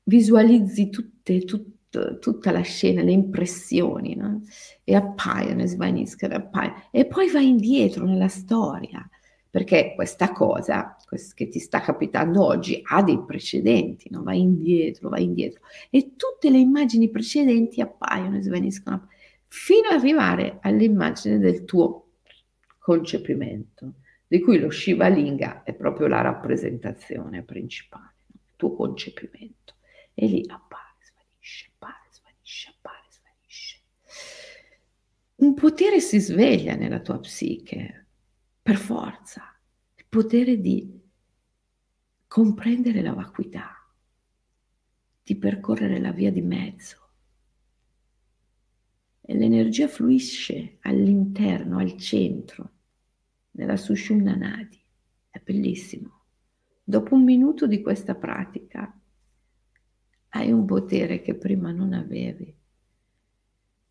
Visualizzi 0.04 0.88
tutte, 0.88 1.44
tut, 1.44 2.18
tutta 2.20 2.50
la 2.52 2.62
scena, 2.62 3.02
le 3.02 3.12
impressioni, 3.12 4.14
no? 4.14 4.42
e 4.84 4.94
appaiono 4.94 5.62
e 5.62 5.66
svaniscono, 5.66 6.34
appaiono. 6.36 6.88
e 6.92 7.06
poi 7.06 7.30
vai 7.30 7.48
indietro 7.48 8.04
nella 8.04 8.28
storia, 8.28 9.06
perché 9.50 9.94
questa 9.94 10.32
cosa 10.32 10.96
che 11.34 11.48
ti 11.48 11.58
sta 11.58 11.80
capitando 11.80 12.44
oggi 12.44 12.80
ha 12.84 13.02
dei 13.02 13.22
precedenti, 13.24 14.10
no? 14.10 14.22
vai 14.22 14.40
indietro, 14.40 15.08
vai 15.08 15.24
indietro, 15.24 15.62
e 15.90 16.14
tutte 16.16 16.50
le 16.50 16.58
immagini 16.58 17.08
precedenti 17.10 17.80
appaiono 17.80 18.36
e 18.36 18.42
svaniscono, 18.42 19.08
fino 19.46 19.88
ad 19.88 19.98
arrivare 19.98 20.58
all'immagine 20.60 21.38
del 21.38 21.64
tuo 21.64 22.10
concepimento 22.78 23.94
di 24.28 24.40
cui 24.40 24.58
lo 24.58 24.70
Shiva 24.70 25.08
Linga 25.08 25.62
è 25.62 25.72
proprio 25.72 26.06
la 26.06 26.20
rappresentazione 26.20 27.42
principale, 27.42 28.14
il 28.30 28.40
tuo 28.56 28.74
concepimento. 28.74 29.76
E 30.12 30.26
lì 30.26 30.44
appare, 30.46 30.96
svanisce, 31.00 31.70
appare, 31.74 32.08
svanisce, 32.10 32.74
appare, 32.76 33.04
svanisce. 33.08 33.80
Un 35.36 35.54
potere 35.54 36.00
si 36.00 36.18
sveglia 36.18 36.74
nella 36.74 37.00
tua 37.00 37.18
psiche, 37.20 38.06
per 38.60 38.76
forza, 38.76 39.58
il 39.96 40.04
potere 40.06 40.60
di 40.60 40.97
comprendere 42.28 43.00
la 43.00 43.14
vacuità, 43.14 43.74
di 45.22 45.34
percorrere 45.36 45.98
la 45.98 46.12
via 46.12 46.30
di 46.30 46.42
mezzo. 46.42 46.96
E 49.22 49.34
l'energia 49.34 49.88
fluisce 49.88 50.76
all'interno, 50.82 51.78
al 51.78 51.96
centro 51.96 52.72
nella 53.52 53.76
Sushumna 53.76 54.34
Nadi. 54.34 54.78
È 55.30 55.40
bellissimo. 55.42 56.24
Dopo 56.84 57.14
un 57.14 57.24
minuto 57.24 57.66
di 57.66 57.80
questa 57.80 58.14
pratica 58.14 58.94
hai 60.30 60.52
un 60.52 60.64
potere 60.66 61.22
che 61.22 61.34
prima 61.34 61.72
non 61.72 61.94
avevi. 61.94 62.54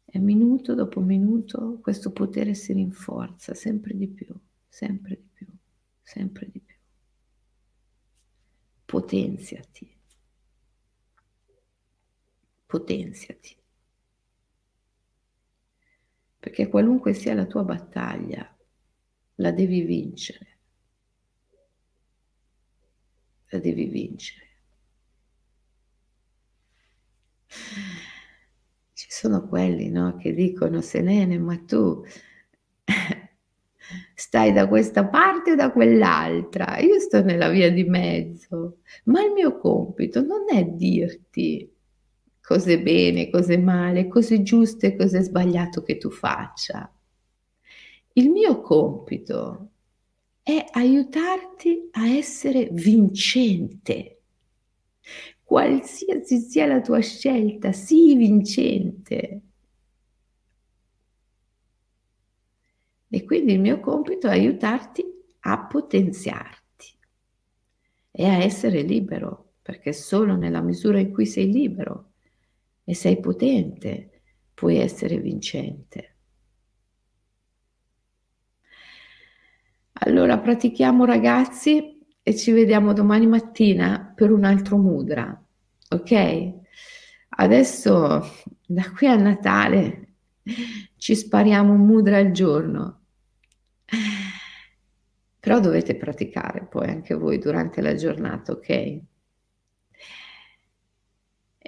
E 0.06 0.20
minuto 0.20 0.74
dopo 0.74 1.02
minuto 1.02 1.80
questo 1.82 2.12
potere 2.12 2.54
si 2.54 2.74
rinforza 2.74 3.54
sempre 3.54 3.96
di 3.96 4.08
più, 4.08 4.34
sempre 4.68 5.16
di 5.16 5.30
più, 5.34 5.48
sempre 6.02 6.50
di 6.52 6.60
più. 6.60 6.67
Potenziati. 8.88 9.94
Potenziati. 12.66 13.58
Perché 16.40 16.70
qualunque 16.70 17.14
sia 17.14 17.34
la 17.34 17.46
tua 17.46 17.64
battaglia, 17.64 18.58
la 19.36 19.52
devi 19.52 19.82
vincere. 19.82 20.58
La 23.50 23.60
devi 23.60 23.86
vincere. 23.88 24.48
Ci 28.94 29.08
sono 29.10 29.50
quelli 29.50 29.90
no, 29.90 30.16
che 30.16 30.34
dicono, 30.34 30.80
Selene, 30.80 31.38
ma 31.38 31.58
tu 31.60 32.06
stai 34.14 34.52
da 34.54 34.68
questa 34.68 35.06
parte 35.06 35.52
o 35.52 35.56
da 35.56 35.72
quell'altra, 35.72 36.80
io 36.80 37.00
sto 37.00 37.22
nella 37.22 37.50
via 37.50 37.72
di 37.72 37.84
mezzo, 37.84 38.80
ma 39.06 39.24
il 39.24 39.32
mio 39.32 39.58
compito 39.58 40.22
non 40.22 40.46
è 40.50 40.64
dirti 40.66 41.72
cose 42.42 42.82
bene, 42.82 43.30
cose 43.30 43.58
male, 43.58 44.08
cose 44.08 44.42
giuste, 44.42 44.96
cose 44.96 45.22
sbagliato 45.22 45.84
che 45.84 45.98
tu 45.98 46.10
faccia. 46.10 46.90
Il 48.14 48.30
mio 48.30 48.62
compito 48.62 49.70
è 50.42 50.66
aiutarti 50.72 51.90
a 51.92 52.08
essere 52.08 52.70
vincente. 52.72 54.22
Qualsiasi 55.44 56.40
sia 56.40 56.66
la 56.66 56.82
tua 56.82 57.00
scelta, 57.02 57.74
sii 57.74 58.16
vincente. 58.16 59.42
E 63.10 63.24
quindi 63.24 63.54
il 63.54 63.60
mio 63.60 63.80
compito 63.80 64.28
è 64.28 64.32
aiutarti 64.32 65.04
a 65.42 65.66
potenziarti 65.66 66.98
e 68.12 68.26
a 68.26 68.38
essere 68.38 68.82
libero, 68.82 69.54
perché 69.62 69.94
solo 69.94 70.36
nella 70.36 70.62
misura 70.62 71.00
in 71.00 71.12
cui 71.12 71.26
sei 71.26 71.52
libero 71.52 72.12
e 72.84 72.94
sei 72.94 73.20
potente 73.20 74.22
puoi 74.54 74.78
essere 74.78 75.20
vincente. 75.20 76.16
Allora 80.00 80.38
pratichiamo 80.38 81.06
ragazzi 81.06 82.00
e 82.22 82.36
ci 82.36 82.52
vediamo 82.52 82.94
domani 82.94 83.26
mattina 83.26 84.12
per 84.16 84.32
un 84.32 84.44
altro 84.44 84.78
mudra, 84.78 85.44
ok? 85.90 86.54
Adesso 87.30 88.24
da 88.66 88.92
qui 88.92 89.08
a 89.08 89.16
Natale 89.16 90.16
ci 90.98 91.16
spariamo 91.16 91.74
un 91.74 91.86
mudra 91.86 92.18
al 92.18 92.32
giorno. 92.32 92.97
Però 95.40 95.60
dovete 95.60 95.96
praticare 95.96 96.66
poi 96.66 96.90
anche 96.90 97.14
voi 97.14 97.38
durante 97.40 97.82
la 97.82 97.96
giornata, 97.96 98.52
ok? 98.52 99.00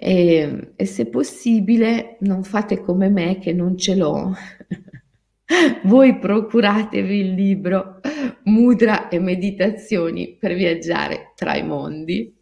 E, 0.01 0.73
e 0.75 0.85
se 0.85 1.05
possibile 1.07 2.17
non 2.21 2.43
fate 2.43 2.81
come 2.81 3.09
me 3.09 3.37
che 3.39 3.53
non 3.53 3.77
ce 3.77 3.95
l'ho. 3.95 4.33
voi 5.83 6.17
procuratevi 6.17 7.19
il 7.19 7.33
libro 7.33 7.99
Mudra 8.43 9.09
e 9.09 9.19
meditazioni 9.19 10.35
per 10.39 10.53
viaggiare 10.55 11.33
tra 11.35 11.55
i 11.55 11.63
mondi 11.63 12.38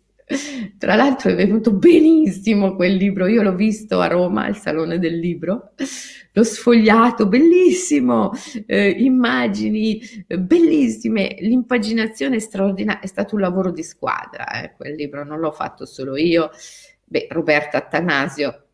tra 0.78 0.96
l'altro 0.96 1.30
è 1.30 1.36
venuto 1.36 1.72
benissimo 1.72 2.76
quel 2.76 2.96
libro, 2.96 3.28
io 3.28 3.42
l'ho 3.42 3.56
visto 3.56 4.02
a 4.02 4.08
Roma 4.08 4.44
al 4.44 4.58
Salone 4.58 5.00
del 5.00 5.18
Libro, 5.18 5.72
l'ho 6.34 6.44
sfogliato, 6.44 7.28
bellissimo, 7.28 8.32
eh, 8.66 8.90
immagini 8.90 10.02
bellissime, 10.28 11.38
l'impaginazione 11.40 12.40
straordinaria, 12.40 13.02
è 13.02 13.08
stato 13.08 13.36
un 13.36 13.42
lavoro 13.42 13.72
di 13.72 13.84
squadra 13.84 14.64
eh, 14.64 14.74
quel 14.76 14.96
libro, 14.96 15.24
non 15.24 15.40
l'ho 15.40 15.52
fatto 15.52 15.86
solo 15.86 16.18
io, 16.18 16.50
beh 17.06 17.28
Roberta 17.30 17.78
Attanasio 17.78 18.66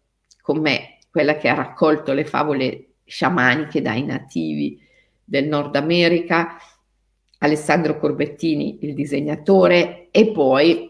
con 0.41 0.59
me, 0.59 0.97
quella 1.11 1.37
che 1.37 1.49
ha 1.49 1.53
raccolto 1.53 2.13
le 2.13 2.25
favole 2.25 2.87
sciamaniche 3.05 3.81
dai 3.81 4.03
nativi 4.03 4.81
del 5.23 5.47
Nord 5.47 5.75
America, 5.75 6.57
Alessandro 7.37 7.99
Corbettini, 7.99 8.79
il 8.81 8.93
disegnatore, 8.93 10.07
e 10.09 10.31
poi 10.31 10.89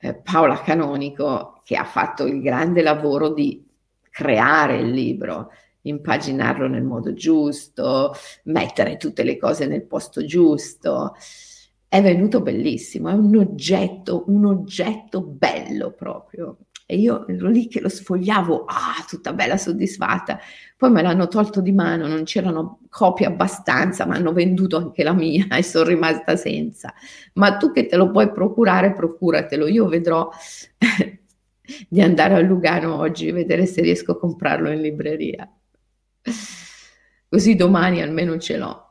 eh, 0.00 0.14
Paola 0.14 0.60
Canonico 0.60 1.60
che 1.64 1.76
ha 1.76 1.84
fatto 1.84 2.26
il 2.26 2.40
grande 2.40 2.82
lavoro 2.82 3.32
di 3.32 3.64
creare 4.10 4.78
il 4.78 4.90
libro, 4.90 5.50
impaginarlo 5.82 6.66
nel 6.66 6.82
modo 6.82 7.12
giusto, 7.12 8.12
mettere 8.44 8.96
tutte 8.96 9.22
le 9.22 9.36
cose 9.36 9.66
nel 9.66 9.84
posto 9.84 10.24
giusto. 10.24 11.14
È 11.86 12.00
venuto 12.02 12.40
bellissimo, 12.40 13.08
è 13.08 13.14
un 13.14 13.36
oggetto, 13.36 14.24
un 14.28 14.46
oggetto 14.46 15.22
bello 15.22 15.92
proprio. 15.92 16.56
E 16.90 16.96
io 16.96 17.24
ero 17.28 17.48
lì 17.48 17.68
che 17.68 17.80
lo 17.80 17.88
sfogliavo, 17.88 18.64
ah, 18.64 19.04
tutta 19.08 19.32
bella 19.32 19.56
soddisfatta. 19.56 20.40
Poi 20.76 20.90
me 20.90 21.02
l'hanno 21.02 21.28
tolto 21.28 21.60
di 21.60 21.70
mano, 21.70 22.08
non 22.08 22.24
c'erano 22.24 22.80
copie 22.88 23.26
abbastanza, 23.26 24.06
ma 24.06 24.16
hanno 24.16 24.32
venduto 24.32 24.76
anche 24.76 25.04
la 25.04 25.12
mia 25.12 25.46
e 25.56 25.62
sono 25.62 25.88
rimasta 25.88 26.34
senza. 26.34 26.92
Ma 27.34 27.56
tu 27.58 27.70
che 27.70 27.86
te 27.86 27.94
lo 27.94 28.10
puoi 28.10 28.32
procurare, 28.32 28.92
procuratelo. 28.92 29.68
Io 29.68 29.86
vedrò 29.86 30.28
di 31.88 32.02
andare 32.02 32.34
a 32.34 32.40
Lugano 32.40 32.96
oggi 32.96 33.28
e 33.28 33.32
vedere 33.32 33.66
se 33.66 33.82
riesco 33.82 34.10
a 34.10 34.18
comprarlo 34.18 34.68
in 34.72 34.80
libreria. 34.80 35.48
Così 37.28 37.54
domani 37.54 38.02
almeno 38.02 38.36
ce 38.36 38.56
l'ho. 38.56 38.89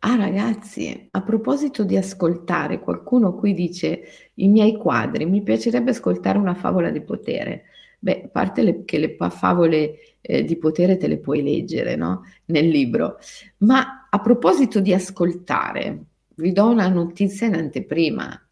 Ah 0.00 0.14
ragazzi, 0.16 1.08
a 1.10 1.22
proposito 1.22 1.82
di 1.82 1.96
ascoltare, 1.96 2.80
qualcuno 2.80 3.34
qui 3.34 3.54
dice 3.54 4.02
i 4.34 4.48
miei 4.48 4.76
quadri, 4.76 5.26
mi 5.26 5.42
piacerebbe 5.42 5.90
ascoltare 5.90 6.38
una 6.38 6.54
favola 6.54 6.90
di 6.90 7.00
potere. 7.02 7.64
Beh, 7.98 8.22
a 8.24 8.28
parte 8.28 8.62
le, 8.62 8.84
che 8.84 8.98
le 8.98 9.16
favole 9.30 10.18
eh, 10.20 10.44
di 10.44 10.56
potere 10.58 10.96
te 10.96 11.08
le 11.08 11.18
puoi 11.18 11.42
leggere 11.42 11.96
no? 11.96 12.22
nel 12.46 12.68
libro, 12.68 13.16
ma 13.58 14.06
a 14.08 14.20
proposito 14.20 14.80
di 14.80 14.92
ascoltare, 14.92 16.04
vi 16.36 16.52
do 16.52 16.68
una 16.68 16.88
notizia 16.88 17.46
in 17.46 17.54
anteprima. 17.54 18.48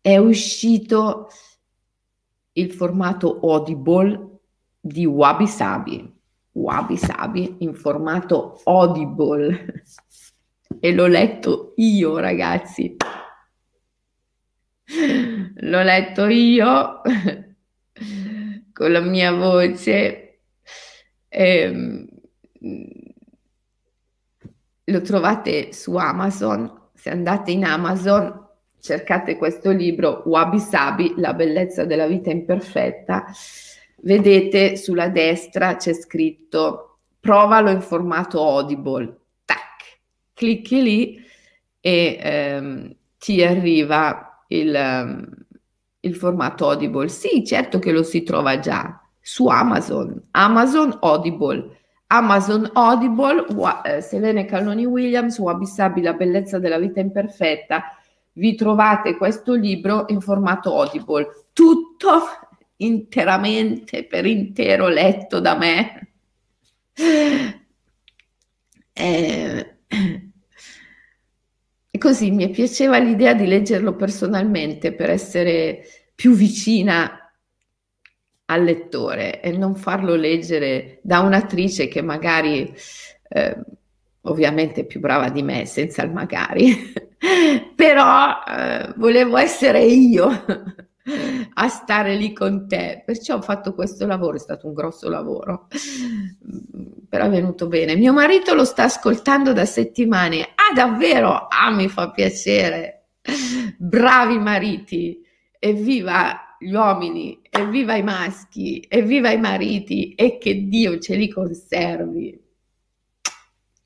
È 0.00 0.16
uscito 0.18 1.28
il 2.52 2.70
formato 2.70 3.40
Audible 3.40 4.38
di 4.78 5.06
Wabi 5.06 5.46
Sabi. 5.46 6.20
Wabi 6.52 6.96
Sabi 6.96 7.56
in 7.60 7.74
formato 7.74 8.60
Audible 8.64 9.84
e 10.84 10.92
l'ho 10.92 11.06
letto 11.06 11.74
io, 11.76 12.18
ragazzi. 12.18 12.96
L'ho 15.54 15.82
letto 15.82 16.26
io 16.26 17.00
con 18.72 18.90
la 18.90 19.00
mia 19.00 19.32
voce. 19.32 20.40
E, 21.28 22.06
lo 24.82 25.00
trovate 25.02 25.72
su 25.72 25.94
Amazon. 25.94 26.88
Se 26.94 27.10
andate 27.10 27.52
in 27.52 27.64
Amazon, 27.64 28.44
cercate 28.80 29.36
questo 29.36 29.70
libro, 29.70 30.24
Wabi 30.26 30.58
Sabi, 30.58 31.14
La 31.18 31.32
bellezza 31.32 31.84
della 31.84 32.08
vita 32.08 32.32
imperfetta. 32.32 33.26
Vedete 33.98 34.74
sulla 34.76 35.08
destra 35.10 35.76
c'è 35.76 35.94
scritto 35.94 36.98
provalo 37.20 37.70
in 37.70 37.82
formato 37.82 38.42
audible 38.42 39.20
clicchi 40.42 40.82
lì 40.82 41.24
e 41.80 42.18
ehm, 42.20 42.96
ti 43.16 43.44
arriva 43.44 44.44
il, 44.48 44.74
um, 44.74 45.28
il 46.00 46.16
formato 46.16 46.68
Audible. 46.68 47.08
Sì, 47.08 47.44
certo 47.46 47.78
che 47.78 47.92
lo 47.92 48.02
si 48.02 48.24
trova 48.24 48.58
già 48.58 49.00
su 49.20 49.46
Amazon, 49.46 50.20
Amazon 50.32 50.98
Audible. 51.00 51.78
Amazon 52.08 52.68
Audible, 52.74 53.46
uh, 53.48 54.00
Selene 54.00 54.44
Cannoni 54.44 54.84
Williams, 54.84 55.38
Wabi 55.38 55.64
Sabi, 55.64 56.02
La 56.02 56.12
bellezza 56.12 56.58
della 56.58 56.78
vita 56.78 57.00
imperfetta. 57.00 57.96
Vi 58.32 58.54
trovate 58.54 59.16
questo 59.16 59.54
libro 59.54 60.04
in 60.08 60.20
formato 60.20 60.78
Audible, 60.78 61.46
tutto 61.52 62.22
interamente, 62.76 64.04
per 64.04 64.26
intero, 64.26 64.88
letto 64.88 65.40
da 65.40 65.56
me. 65.56 66.08
Eh, 68.94 69.76
così 72.02 72.32
mi 72.32 72.50
piaceva 72.50 72.98
l'idea 72.98 73.32
di 73.32 73.46
leggerlo 73.46 73.94
personalmente 73.94 74.92
per 74.92 75.08
essere 75.08 75.84
più 76.12 76.34
vicina 76.34 77.32
al 78.46 78.64
lettore 78.64 79.40
e 79.40 79.52
non 79.52 79.76
farlo 79.76 80.16
leggere 80.16 80.98
da 81.02 81.20
un'attrice 81.20 81.86
che 81.86 82.02
magari 82.02 82.74
eh, 83.28 83.56
ovviamente 84.22 84.80
è 84.80 84.84
più 84.84 84.98
brava 84.98 85.28
di 85.28 85.44
me, 85.44 85.64
senza 85.64 86.02
il 86.02 86.10
magari, 86.10 86.92
però 87.76 88.42
eh, 88.48 88.92
volevo 88.96 89.36
essere 89.36 89.84
io 89.84 90.44
a 91.54 91.68
stare 91.68 92.14
lì 92.16 92.32
con 92.32 92.68
te. 92.68 93.02
Perciò 93.04 93.36
ho 93.36 93.42
fatto 93.42 93.74
questo 93.74 94.06
lavoro, 94.06 94.36
è 94.36 94.40
stato 94.40 94.66
un 94.66 94.74
grosso 94.74 95.08
lavoro, 95.08 95.68
però 97.08 97.24
è 97.24 97.30
venuto 97.30 97.66
bene. 97.66 97.96
Mio 97.96 98.12
marito 98.12 98.54
lo 98.54 98.64
sta 98.64 98.84
ascoltando 98.84 99.52
da 99.52 99.64
settimane. 99.64 100.42
Ah, 100.42 100.74
davvero? 100.74 101.48
Ah, 101.48 101.70
mi 101.70 101.88
fa 101.88 102.10
piacere. 102.10 103.06
Bravi 103.76 104.38
mariti, 104.38 105.20
evviva 105.58 106.56
gli 106.58 106.72
uomini, 106.72 107.40
evviva 107.50 107.96
i 107.96 108.02
maschi, 108.02 108.84
evviva 108.88 109.30
i 109.30 109.38
mariti 109.38 110.14
e 110.14 110.38
che 110.38 110.68
Dio 110.68 110.98
ce 110.98 111.16
li 111.16 111.28
conservi. 111.28 112.40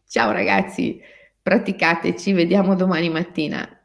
Ciao 0.09 0.31
ragazzi, 0.31 1.01
praticate, 1.43 2.17
ci 2.17 2.33
vediamo 2.33 2.75
domani 2.75 3.09
mattina. 3.09 3.76